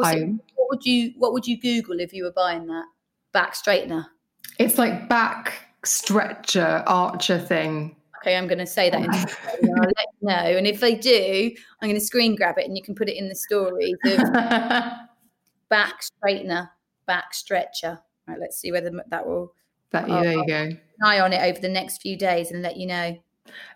[0.03, 2.86] I it- what would you what would you Google if you were buying that
[3.32, 4.08] back straightener?
[4.60, 5.53] it's like back
[5.86, 7.95] stretcher archer thing.
[8.22, 9.14] Okay, I'm going to say that and
[9.78, 10.58] I'll let you know.
[10.58, 11.51] And if they do,
[11.82, 13.93] I'm going to screen grab it and you can put it in the story.
[15.70, 16.70] back straightener,
[17.06, 17.99] back stretcher.
[18.28, 19.53] Right, let's see whether that will
[19.91, 20.63] that there you go.
[20.63, 23.17] an eye on it over the next few days and let you know.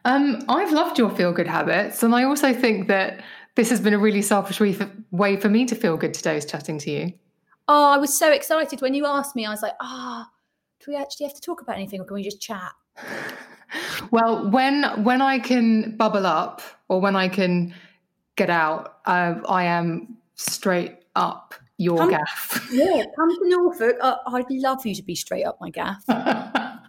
[0.06, 3.22] Um, I've loved your feel good habits, and I also think that
[3.56, 6.38] this has been a really selfish way for, way for me to feel good today,
[6.38, 7.14] is chatting to you.
[7.68, 9.46] Oh, I was so excited when you asked me.
[9.46, 10.28] I was like, ah,
[10.80, 12.72] do we actually have to talk about anything or can we just chat?
[14.12, 17.76] Well, when when I can bubble up or when I can
[18.36, 22.68] get out, uh, I am straight up your Come- gaff.
[22.72, 23.96] Yeah, come to Norfolk.
[24.00, 26.04] Uh, I'd love you to be straight up my gaff.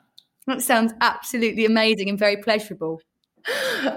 [0.46, 3.00] That sounds absolutely amazing and very pleasurable.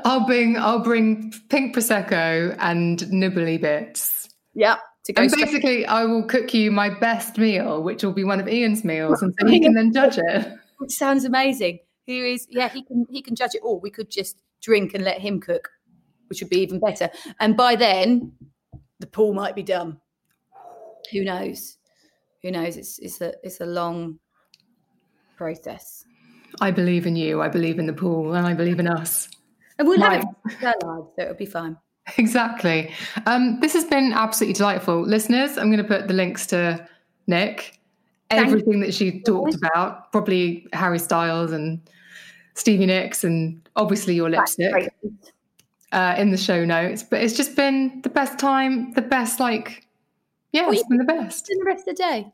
[0.05, 4.29] I'll bring I'll bring pink prosecco and nibbly bits.
[4.53, 4.75] Yeah,
[5.17, 5.45] And straight.
[5.45, 9.21] basically, I will cook you my best meal, which will be one of Ian's meals,
[9.23, 10.47] and so he can then judge it.
[10.77, 11.79] Which sounds amazing.
[12.05, 13.79] Here is yeah, he can he can judge it all.
[13.79, 15.69] We could just drink and let him cook,
[16.27, 17.09] which would be even better.
[17.39, 18.33] And by then,
[18.99, 19.99] the pool might be done.
[21.11, 21.77] Who knows?
[22.41, 22.77] Who knows?
[22.77, 24.19] It's it's a it's a long
[25.37, 26.05] process.
[26.61, 27.41] I believe in you.
[27.41, 29.29] I believe in the pool, and I believe in us.
[29.79, 30.23] And we'll Right.
[30.23, 31.77] have it our lives, so it'll be fine.
[32.17, 32.91] Exactly.
[33.25, 35.01] Um, this has been absolutely delightful.
[35.01, 36.85] Listeners, I'm going to put the links to
[37.27, 37.79] Nic,
[38.29, 41.79] Thank everything that she talked about, probably Harry Styles and
[42.55, 44.93] Stevie Nicks, and obviously your lipstick
[45.93, 47.03] uh, in the show notes.
[47.03, 49.82] But it's just been the best time, the best, like,
[50.53, 51.47] yeah, Well, it's been the best.
[51.47, 52.31] The rest of the day.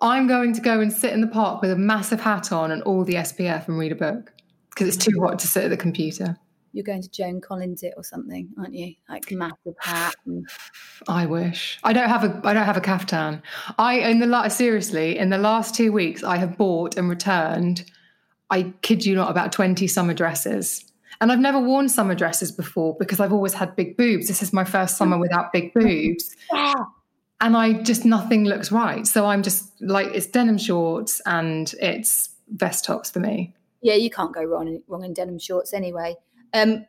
[0.00, 2.82] I'm going to go and sit in the park with a massive hat on and
[2.82, 4.32] all the SPF and read a book
[4.70, 6.36] because it's too hot to sit at the computer.
[6.72, 8.94] You're going to Joan Collins it or something, aren't you?
[9.08, 10.16] Like massive hat.
[10.26, 10.46] And...
[11.08, 11.78] I wish.
[11.84, 13.42] I don't have a I don't have a caftan.
[13.78, 17.88] I in the last seriously, in the last 2 weeks I have bought and returned
[18.50, 20.84] I kid you not about 20 summer dresses.
[21.20, 24.28] And I've never worn summer dresses before because I've always had big boobs.
[24.28, 25.20] This is my first summer oh.
[25.20, 26.34] without big boobs.
[26.52, 26.74] Yeah.
[27.44, 29.06] And I just nothing looks right.
[29.06, 33.54] So I'm just like it's denim shorts and it's vest tops for me.
[33.82, 36.16] Yeah, you can't go wrong wrong in denim shorts anyway.
[36.54, 36.86] Um,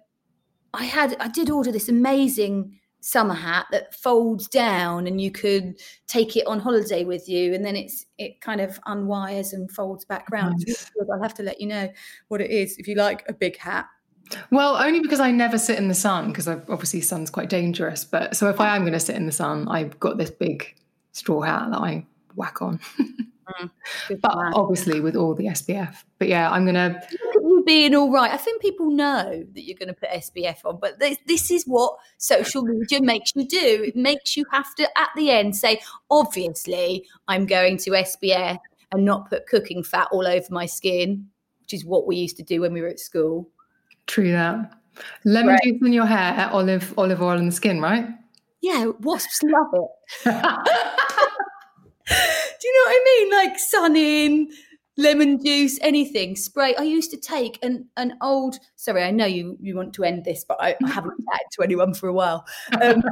[0.74, 5.78] I had I did order this amazing summer hat that folds down and you could
[6.08, 10.06] take it on holiday with you and then it's it kind of unwires and folds
[10.06, 10.64] back round.
[10.66, 10.90] Nice.
[11.12, 11.92] I'll have to let you know
[12.30, 13.88] what it is if you like a big hat.
[14.52, 18.04] Well, only because I never sit in the sun because obviously sun's quite dangerous.
[18.04, 20.76] But so if I am going to sit in the sun, I've got this big
[21.12, 22.06] straw hat that I
[22.36, 22.80] whack on.
[23.00, 23.70] Mm,
[24.08, 24.54] good but man.
[24.54, 26.04] obviously with all the SPF.
[26.20, 27.02] But yeah, I'm going to.
[27.12, 28.32] You being all right.
[28.32, 31.64] I think people know that you're going to put SPF on, but this, this is
[31.66, 33.84] what social media makes you do.
[33.88, 38.60] It makes you have to, at the end, say, obviously, I'm going to SPF
[38.92, 41.28] and not put cooking fat all over my skin,
[41.62, 43.50] which is what we used to do when we were at school.
[44.08, 44.72] True that.
[45.26, 45.64] Lemon Right.
[45.64, 48.08] juice in your hair, olive olive oil in the skin, right?
[48.62, 49.88] Yeah, wasps love it.
[50.26, 50.32] Do
[52.68, 53.32] you know what I mean?
[53.32, 54.50] Like Sun-In,
[54.98, 56.36] lemon juice, anything.
[56.36, 56.76] Spray.
[56.76, 58.58] I used to take an an old.
[58.76, 61.64] Sorry, I know you you want to end this, but I, I haven't chatted to
[61.64, 62.46] anyone for a while.
[62.82, 63.04] Um,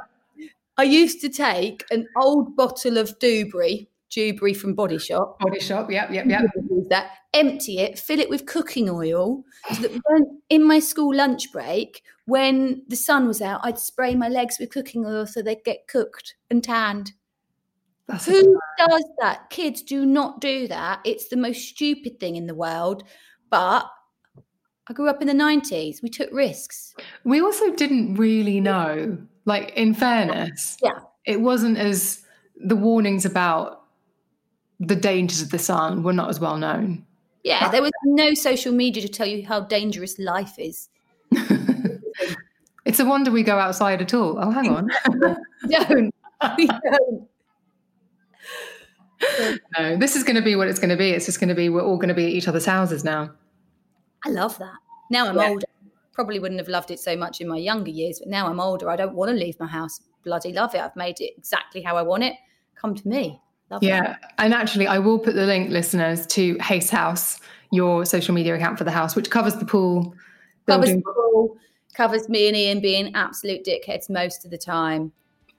[0.77, 5.39] I used to take an old bottle of Dewberry, Dewberry from Body Shop.
[5.39, 5.89] Body shop.
[5.89, 6.41] Yep, yep, yep.
[6.89, 9.43] That, empty it, fill it with cooking oil.
[9.73, 14.15] So that when, in my school lunch break, when the sun was out, I'd spray
[14.15, 17.13] my legs with cooking oil so they'd get cooked and tanned.
[18.07, 19.49] That's Who does that?
[19.49, 20.99] Kids do not do that.
[21.05, 23.03] It's the most stupid thing in the world.
[23.49, 23.89] But
[24.87, 26.03] I grew up in the 90s.
[26.03, 26.93] We took risks.
[27.23, 29.17] We also didn't really know.
[29.45, 30.99] Like, in fairness, Yeah.
[31.25, 32.23] it wasn't as
[32.55, 33.82] the warnings about
[34.87, 37.05] the dangers of the sun were not as well known.
[37.43, 40.89] Yeah, there was no social media to tell you how dangerous life is.
[42.85, 44.37] It's a wonder we go outside at all.
[44.37, 44.89] Oh, hang on.
[45.69, 46.13] Don't.
[46.57, 47.27] We don't.
[49.79, 51.11] no, this is going to be what it's going to be.
[51.11, 53.31] It's just going to be we're all going to be at each other's houses now.
[54.25, 54.73] I love that.
[55.09, 55.47] Now I'm Yeah.
[55.49, 55.65] older.
[56.11, 58.89] Probably wouldn't have loved it so much in my younger years, but now I'm older.
[58.89, 60.01] I don't want to leave my house.
[60.25, 60.81] Bloody love it.
[60.81, 62.35] I've made it exactly how I want it.
[62.75, 63.41] Come to me.
[63.71, 63.83] Love.
[63.83, 64.17] Yeah.
[64.37, 67.39] And actually, I will put the link, listeners, to Haste House,
[67.71, 70.15] your social media account for the house, which covers the pool
[70.67, 71.03] Covers, building.
[71.05, 71.57] the pool,
[71.95, 75.11] covers me and Ian being absolute dickheads most of the time.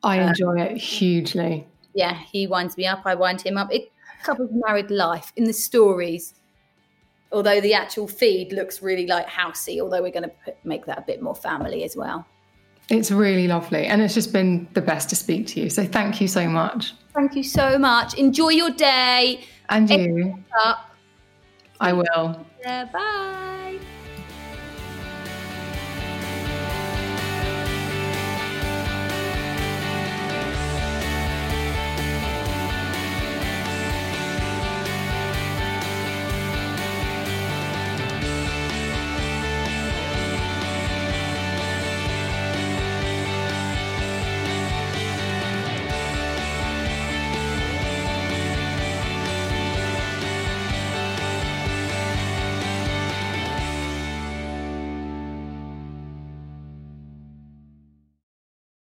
[0.03, 1.67] I uh, enjoy it hugely.
[1.95, 3.73] yeah, he winds me up, I wind him up.
[3.73, 3.91] It
[4.23, 6.35] covers married life in the stories.
[7.33, 10.99] Although the actual feed looks really like housey, although we're going to put, make that
[10.99, 12.25] a bit more family as well.
[12.91, 13.87] It's really lovely.
[13.87, 15.71] And it's just been the best to speak to you.
[15.71, 16.93] So thank you so much.
[17.15, 18.15] Thank you so much.
[18.15, 19.45] Enjoy your day.
[19.69, 20.45] And you,
[21.81, 22.47] I will.
[22.61, 23.79] Yeah, bye.